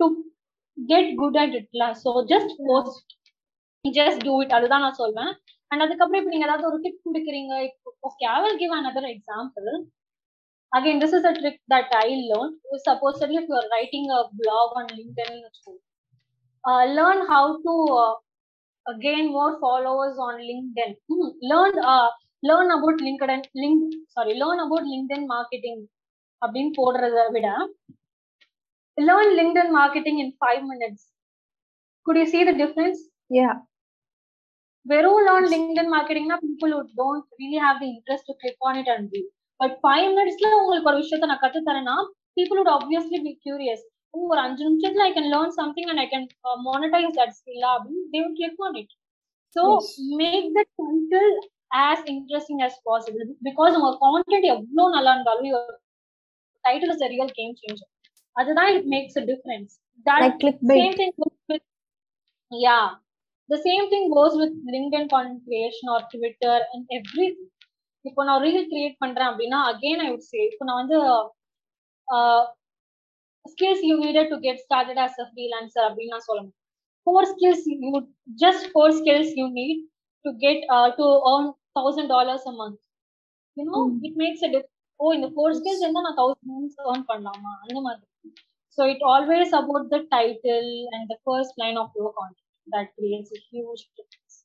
to 0.00 0.06
get 0.78 1.10
good 1.16 1.38
at 1.42 1.56
இட்ல 1.60 1.86
so 2.04 2.12
just 2.32 2.54
post 2.68 3.12
just 3.84 4.22
do 4.24 4.34
it 4.42 4.54
அதுதான் 4.58 4.84
நான் 4.86 5.00
சொல்வேன் 5.00 5.32
and 5.70 5.82
அதுக்கப்புறம் 5.82 6.20
இப்போ 6.20 6.32
நீங்க 6.32 6.46
ஏதாவது 6.48 6.68
ஒரு 6.70 6.78
tip 6.84 7.04
கொடுக்குறீங்க 7.04 7.52
இப்போ 7.68 7.90
okay 8.08 8.26
I 8.32 8.38
will 8.42 8.58
give 8.58 8.74
another 8.78 9.08
example 9.12 9.68
again 10.72 11.00
this 11.02 11.14
is 11.18 11.28
a 11.30 11.32
trick 11.38 11.62
that 11.72 11.94
I 11.98 12.08
learn 12.22 12.52
supposedly 12.86 13.36
if 13.40 13.48
you 13.50 13.56
are 13.60 13.70
writing 13.76 14.10
a 14.10 14.20
blog 14.38 14.74
on 14.80 14.90
LinkedIn 14.98 15.38
learn 16.96 17.22
how 17.32 17.52
to 17.66 17.74
gain 18.86 19.30
more 19.32 19.56
followers 19.60 20.20
on 20.26 20.40
LinkedIn 20.48 20.94
learn 21.50 21.80
learn 22.43 22.71
about 22.75 23.01
LinkedIn 23.07 23.45
link 23.61 23.85
sorry 24.15 24.33
learn 24.41 24.61
about 24.65 24.87
LinkedIn 24.93 25.27
marketing 25.33 25.83
அப்படின்னு 26.41 26.73
போடுறத 26.79 27.27
விட 27.35 27.49
learn 28.97 29.27
LinkedIn 29.39 29.67
marketing 29.71 30.19
in 30.19 30.29
five 30.43 30.61
minutes. 30.63 31.01
Could 32.05 32.17
you 32.17 32.25
see 32.25 32.43
the 32.43 32.53
difference? 32.61 32.99
Yeah. 33.31 33.51
வெறும் 34.85 35.23
learn 35.27 35.47
LinkedIn 35.53 35.91
மார்க்கெட்டிங்னா 35.93 36.37
people 36.43 36.71
don't 37.01 37.25
really 37.39 37.59
have 37.65 37.77
the 37.81 37.87
interest 37.87 38.23
to 38.29 38.35
click 38.41 38.57
on 38.67 38.75
it 38.81 38.87
and 38.93 39.05
read. 39.13 39.27
But 39.59 39.75
five 39.81 40.07
மினிட்ஸ்ல 40.17 40.51
உங்களுக்கு 40.59 40.89
ஒரு 40.91 40.99
விஷயத்த 41.01 41.29
நான் 41.31 41.43
கத்து 41.43 41.61
தரேன்னா 41.67 41.95
people 42.37 42.71
obviously 42.75 43.19
be 43.27 43.33
curious. 43.45 43.81
Oh, 44.13 44.17
ஒரு 44.31 44.39
அஞ்சு 44.45 44.63
நிமிஷத்துல 44.67 45.05
I 45.07 45.13
can 45.17 45.29
learn 45.33 45.53
something 45.59 45.89
and 45.93 46.03
I 46.05 46.07
can 46.13 46.25
monetize 46.69 47.17
that 47.19 47.35
skill 47.39 47.67
அப்படின்னு 47.73 48.03
they 48.13 48.21
will 48.23 48.33
click 48.39 48.57
on 48.67 48.75
it. 48.83 48.89
So 49.55 49.61
Yes. 49.67 49.89
make 50.21 50.47
the 50.57 50.65
title 50.79 51.29
as 51.82 51.98
interesting 52.06 52.58
as 52.62 52.74
possible 52.88 53.22
because 53.48 53.72
உங்க 53.78 53.90
கான்டென்ட் 54.04 54.48
எவ்வளவு 54.54 54.94
நல்லா 54.96 55.12
இருந்தாலும் 55.16 55.50
your 55.52 55.62
title 56.64 56.90
is 56.94 57.02
a 57.02 57.10
real 57.14 57.30
game 57.38 57.54
changer. 57.60 57.88
அதுதான் 58.36 58.70
it 58.74 58.84
makes 58.94 59.14
a 59.22 59.26
difference. 59.30 59.70
That 60.06 60.20
Like 60.22 60.36
clickbait. 60.42 60.78
same 60.80 60.94
thing 61.00 61.12
goes 61.20 61.38
with 61.50 61.64
yeah 62.52 62.84
the 63.50 63.58
same 63.66 63.84
thing 63.90 64.04
goes 64.10 64.34
with 64.40 64.52
linkedin 64.74 65.04
content 65.08 65.40
creation 65.46 65.86
or 65.94 66.00
twitter 66.14 66.56
and 66.72 66.82
everything 66.98 67.48
இப்போ 68.04 68.20
நான் 68.28 68.40
reel 68.44 68.64
create 68.70 68.96
பண்றேன் 69.02 69.28
அப்படின்னா 69.30 69.58
again 69.70 70.00
I 70.04 70.08
would 70.12 70.26
சே 70.30 70.40
இப்போ 70.48 70.64
நான் 70.68 70.80
வந்து 70.80 70.96
skills 73.44 73.82
you 73.88 73.94
needed 74.04 74.30
to 74.32 74.36
get 74.46 74.60
started 74.64 75.00
as 75.04 75.18
a 75.24 75.26
freelancer 75.30 75.86
அப்படின்னு 75.88 76.14
நான் 76.14 76.26
சொல்லணும் 76.28 76.54
four 77.06 77.28
skills 77.32 77.64
you 77.84 77.92
just 78.42 78.66
four 78.72 78.94
skills 78.98 79.32
you 79.40 79.46
need 79.60 79.80
to 80.24 80.32
get 80.44 80.64
to 80.98 81.06
earn 81.32 81.48
thousand 81.79 82.11
dollars 82.15 82.47
a 82.51 82.53
month 82.59 82.79
you know. 83.57 83.79
It 84.07 84.19
makes 84.23 84.45
a 84.47 84.51
oh 84.99 85.13
இந்த 85.17 85.27
four 85.33 85.55
skills 85.57 85.81
இருந்தா 85.83 86.03
நான் 86.07 86.19
thousand 86.21 86.51
months 86.53 86.77
earn 86.91 87.07
பண்ணலாமா? 87.09 87.51
அந்த 87.63 87.79
மாதிரி. 87.87 88.05
So 88.77 88.83
it 88.93 89.03
always 89.13 89.53
about 89.59 89.87
the 89.93 89.97
title 90.15 90.71
and 90.95 91.07
the 91.13 91.17
first 91.25 91.57
line 91.63 91.77
of 91.83 91.93
your 91.99 92.15
content 92.19 92.43
that 92.67 92.91
creates 92.97 93.33
difference. 93.97 94.35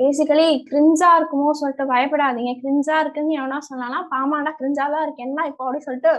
Basically 0.00 0.48
கிரிஞ்சா 0.68 1.08
இருக்குமோ 1.18 1.52
சொல்லிட்டு 1.60 1.84
பயப்படாதீங்க. 1.92 2.52
கிரிஞ்சா 2.62 2.96
இருக்குன்னு 3.04 3.38
எவனா 3.38 3.58
சொன்னானா 3.68 4.00
பாமாடா 4.12 4.50
கிரிஞ்சா 4.58 4.84
தான் 4.92 5.04
இருக்கு 5.06 5.24
என்ன 5.26 5.46
இப்போ 5.50 5.62
அப்படி 5.66 5.80
சொல்லிட்டு 5.86 6.10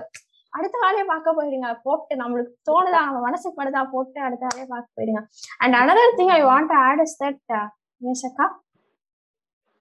அடுத்த 0.53 0.75
வேலையை 0.83 1.05
பார்க்க 1.11 1.35
போயிடுங்க. 1.37 1.69
போட்டு 1.85 2.13
நம்மளுக்கு 2.21 2.53
தோணுதா 2.69 2.99
நம்ம 3.07 3.19
மனசுக்கு 3.27 3.59
படுதா 3.59 3.81
போட்டு 3.93 4.19
அடுத்த 4.27 4.43
வேலையை 4.49 4.67
பார்க்க 4.73 4.97
போயிடுங்க. 4.97 5.21
And 5.63 5.77
another 5.81 6.17
thing 6.19 6.33
I 6.37 6.41
want 6.51 6.73
add 6.85 7.03
is 7.05 7.17
that 7.23 7.53
ஏசக்கா 8.01 8.47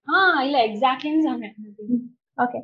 ஆ 0.07 0.19
இல்ல 0.41 0.57
எக்ஸாக்ட்லின்னு 0.67 1.23
சொன்னேன் 1.23 1.55
okay 2.38 2.59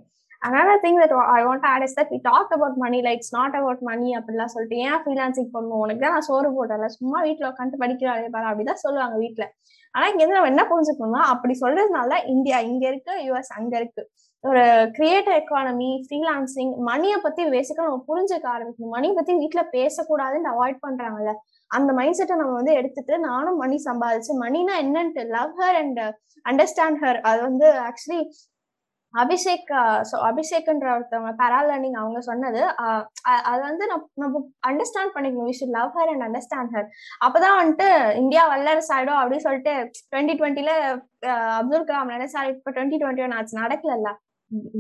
another 0.49 0.77
thing 0.83 0.97
that 1.01 1.13
I 1.37 1.45
want 1.47 1.63
to 1.65 1.69
add 1.69 1.83
is 1.87 1.95
that 1.99 2.09
we 2.13 2.19
talked 2.21 2.53
about 2.57 2.75
money 2.77 3.01
like 3.07 3.21
it's 3.21 3.33
not 3.39 3.53
about 3.61 3.79
money 3.91 4.11
அப்படிலாம் 4.19 4.53
சொல்லிட்டு 4.55 4.79
ஏன் 4.87 5.01
ஃப்ரீலான்சிங் 5.03 5.51
பண்ணணும் 5.55 5.83
உனக்கு 5.85 6.03
தான் 6.05 6.15
நான் 6.17 6.27
சோறு 6.31 6.49
போட்டல 6.57 6.89
சும்மா 6.97 7.19
வீட்டில் 7.27 7.49
உட்காந்து 7.51 7.81
படிக்கிறாளே 7.83 8.29
பாரு 8.35 8.49
அப்படிதான் 8.51 8.83
சொல்லுவாங்க 8.85 9.17
வீட்டில் 9.25 9.47
ஆனா 9.95 10.05
இங்க 10.11 10.21
இருந்து 10.23 10.39
நம்ம 10.39 10.53
என்ன 10.53 10.63
புரிஞ்சுக்கணும்னா 10.73 11.23
அப்படி 11.33 11.55
சொல்றதுனால 11.65 12.13
இந்தியா 12.35 12.59
இங்க 12.71 12.85
இருக்கு 12.93 13.15
யூஎஸ் 13.27 13.53
அங்க 13.59 13.75
இருக்கு. 13.81 14.03
ஒரு 14.45 14.63
கிரியேட்டர் 14.97 15.37
எக்கானமி 15.41 15.91
ஃப்ரீலான்சிங் 16.07 16.73
மணியை 16.89 17.19
பத்தி 17.27 17.43
பேசிக்கா 17.57 17.85
நம்ம 17.89 18.01
புரிஞ்சுக்க 18.11 18.47
ஆரம்பிக்கணும். 18.57 18.95
மணியை 18.97 19.15
பத்தி 19.19 19.35
வீட்டுல 19.43 19.63
பேசக்கூடாதுன்னு 19.77 20.51
அவாய்ட் 20.55 20.81
பண்றாங்கல்ல. 20.87 21.33
அந்த 21.71 21.91
மைண்ட் 21.99 22.19
செட்டை 22.19 22.35
நம்ம 22.41 22.57
வந்து 22.61 22.75
எடுத்துட்டு 22.81 23.15
நானும் 23.29 23.61
மணி 23.63 23.79
சம்பாதிச்சு 23.89 24.35
மணினா 24.45 24.75
என்னன்ட்டு 24.85 25.23
love 25.37 25.55
her 25.61 25.79
and 25.83 26.03
understand 26.45 27.01
her 27.05 27.21
அது 27.31 27.41
வந்து 27.49 27.69
ஆக்சுவலி 27.89 28.21
அபிஷேக் 29.15 29.71
ஸோ 30.11 30.17
அபிஷேக்ன்ற 30.29 30.89
ஒருத்தவங்க 30.95 31.33
பேரா 31.41 31.59
லேர்னிங் 31.69 31.99
அவங்க 32.03 32.21
சொன்னது 32.29 32.61
அது 33.51 33.61
வந்து 33.69 33.85
நம்ம 33.93 34.05
நம்ம 34.23 34.43
அண்டர்ஸ்டாண்ட் 34.71 35.15
பண்ணிக்கணும். 35.17 35.49
We 35.51 35.57
should 35.61 35.77
love 35.79 35.93
her 35.99 36.11
and 36.13 36.27
understand 36.29 36.75
her 36.77 36.89
அப்பதான் 37.27 37.59
வந்துட்டு 37.61 37.89
இந்தியா 38.23 38.45
வல்லரசு 38.53 38.93
ஆயிடும் 38.97 39.21
அப்படின்னு 39.23 39.47
சொல்லிட்டு 39.49 39.75
டுவெண்ட்டி 40.13 40.37
டுவெண்ட்டில 40.41 40.73
அப்துல் 41.61 41.89
கலாம் 41.91 42.15
நினைச்சா 42.17 42.43
இப்ப 42.53 42.73
டுவெண்ட்டி 42.77 43.01
டுவெண்ட்டி 43.03 43.27
ஒன் 43.27 43.37
ஆச்சு. 43.39 43.61
நடக்கல 43.63 44.15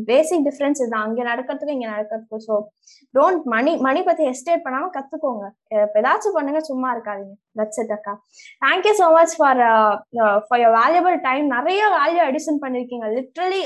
பேசிக் 0.09 0.44
டிஃபரன்ஸ் 0.46 0.81
இதுதான் 0.81 1.05
அங்க 1.07 1.20
நடக்கிறதுக்கும் 1.29 1.77
இங்க 1.77 1.88
நடக்கிறதுக்கும். 1.92 2.42
ஸோ 2.46 2.55
டோன்ட் 3.14 3.44
மணி 3.55 3.72
மணி 3.87 4.00
பத்தி 4.09 4.24
எஸ்டேட் 4.31 4.64
பண்ணாம 4.66 4.90
கத்துக்கோங்க. 4.96 5.44
ஏதாச்சும் 6.00 6.37
பண்ணுங்க 6.37 6.61
சும்மா 6.68 6.88
இருக்காதீங்க. 6.94 7.35
தட்ஸ் 7.61 7.81
இட் 7.83 7.94
அக்கா. 7.96 8.14
Thank you 8.66 8.94
so 9.00 9.09
much 9.16 9.35
for 9.40 9.61
for 10.46 10.62
your 10.64 10.77
valuable 10.81 11.16
time 11.29 11.44
நிறைய 11.57 11.83
வேல்யூ 11.98 12.22
அடிஷன் 12.29 12.62
பண்ணிருக்கீங்க. 12.64 13.09
Literally 13.18 13.62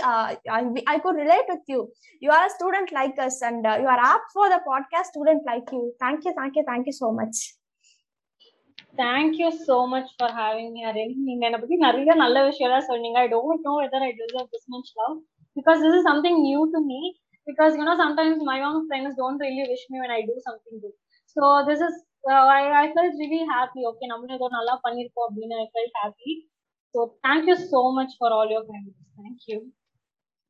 I 0.94 0.96
could 1.06 1.20
relate 1.24 1.50
with 1.52 1.70
you 1.74 1.80
you 2.22 2.32
are 2.40 2.50
student 2.56 2.92
like 3.00 3.20
us 3.28 3.40
and 3.50 3.68
you 3.84 3.88
are 3.96 4.04
up 4.12 4.28
for 4.34 4.52
the 4.56 4.60
podcast 4.70 5.12
student 5.14 5.46
like 5.52 5.72
you 5.78 5.82
thank you 6.06 6.32
thank you 6.40 6.64
thank you 6.72 6.96
so 7.02 7.10
much 7.22 7.40
thank you 9.02 9.48
so 9.66 9.74
much 9.94 10.12
for 10.18 10.32
having 10.42 10.70
me 10.76 10.84
நீங்க 11.26 11.42
என்ன 11.48 11.58
பத்தி 11.64 11.76
நிறைய 11.88 12.14
நல்ல 12.24 12.38
விஷயம் 12.46 12.68
எல்லாம் 12.70 12.88
சொன்னீங்க. 12.92 13.18
I 13.24 13.28
don't 13.34 13.66
know 13.68 13.74
whether 13.82 14.06
I 14.06 14.12
deserve 14.20 14.48
this 14.54 14.70
much 14.76 14.92
love 15.00 15.16
because 15.58 15.80
this 15.84 15.96
is 15.98 16.08
something 16.10 16.38
new 16.48 16.60
to 16.74 16.80
me 16.90 17.00
because 17.46 17.72
you 17.78 17.84
know 17.90 17.96
sometimes 18.02 18.42
my 18.50 18.58
own 18.68 18.80
friends 18.86 19.16
don't 19.20 19.42
really 19.46 19.64
wish 19.72 19.86
me 19.92 19.98
when 20.02 20.14
I 20.18 20.20
do 20.28 20.36
something 20.48 20.80
good 20.84 20.96
so 21.36 21.42
this 21.68 21.84
is 21.88 21.98
I 22.52 22.60
I 22.82 22.84
felt 22.94 23.18
really 23.22 23.42
happy 23.52 23.82
okay 23.90 24.10
நம்மளும் 24.12 24.36
ஏதோ 24.38 24.48
நல்லா 24.58 24.76
பண்ணிருக்கோம் 24.84 25.26
அப்படின்னு 25.28 25.58
I 25.64 25.66
felt 25.74 25.98
happy 26.02 26.32
so 26.94 27.00
thank you 27.26 27.56
so 27.72 27.82
much 27.98 28.14
for 28.18 28.36
all 28.38 28.54
your 28.54 28.68
kindness 28.70 29.12
thank you 29.18 29.58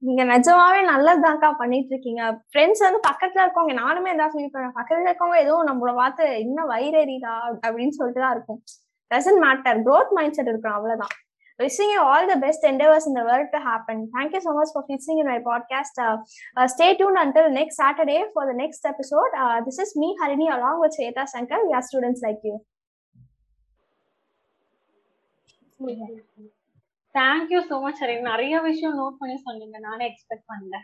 நீங்க 0.03 0.23
நிஜமாவே 0.25 0.81
நல்லதுதான்க்கா 0.90 1.49
பண்ணிட்டு 1.61 1.90
இருக்கீங்க 1.92 2.23
friends 2.51 2.83
வந்து 2.87 3.01
பக்கத்துல 3.07 3.44
இருக்கவங்க 3.44 3.75
நானுமே 3.81 4.12
தான் 4.21 4.33
ஃபீல் 4.35 4.53
பண்ணேன் 4.53 4.77
பக்கத்துல 4.77 5.09
இருக்கவங்க 5.09 5.38
ஏதோ 5.44 5.55
நம்மள 5.71 5.92
பார்த்து 5.94 6.25
இன்னும் 6.44 6.71
வயிறறிதா 6.75 7.33
அப்படின்னு 7.64 7.97
சொல்லிட்டு 7.97 8.23
தான் 8.25 8.35
இருக்கும். 8.37 8.61
Doesn't 9.11 9.42
matter 9.44 9.81
growth 9.87 10.14
mind 10.18 10.37
set 10.38 10.51
இருக்கணும் 10.53 10.79
அவ்வளவுதான். 10.79 11.14
wishing 11.60 11.89
you 11.89 12.02
all 12.02 12.28
the 12.28 12.38
best 12.38 12.63
endeavors 12.63 13.06
in 13.08 13.13
the 13.13 13.23
world 13.23 13.47
to 13.54 13.60
happen. 13.60 14.10
Thank 14.15 14.34
you 14.34 14.41
so 14.41 14.54
much 14.54 14.69
for 14.73 14.84
listening 14.89 15.19
in 15.19 15.28
my 15.28 15.39
podcast. 15.39 15.93
Uh, 15.97 16.17
uh, 16.58 16.67
stay 16.67 16.95
tuned 16.97 17.17
until 17.19 17.49
next 17.52 17.76
Saturday 17.76 18.23
for 18.34 18.45
the 18.45 18.54
next 18.54 18.86
episode. 18.86 19.32
Uh, 19.38 19.62
this 19.65 19.80
is 19.80 19.95
me, 19.95 20.15
Harini, 20.21 20.47
along 20.56 20.80
with 20.82 20.95
Shweta 20.99 21.26
Shankar. 21.32 21.60
We 21.67 21.73
are 21.73 21.86
students 21.91 22.21
like 22.28 22.41
you. 22.43 22.58
Thank you 27.15 27.60
so 27.69 27.76
much 27.86 28.02
Aran 28.04 28.28
நிறைய 28.30 28.60
விஷயம் 28.67 28.97
note 28.99 29.17
பண்ணி 29.21 29.36
சொன்னீங்க 29.47 29.80
நானே 29.88 30.04
expect 30.12 30.49
பண்ணல 30.52 30.78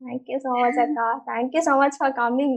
Thank 0.00 0.28
you 0.32 0.38
so 0.40 0.50
much, 0.58 0.76
Akka. 0.82 1.06
Thank 1.26 1.50
you 1.56 1.62
so 1.66 1.72
much 1.80 1.94
for 2.00 2.08
coming. 2.18 2.48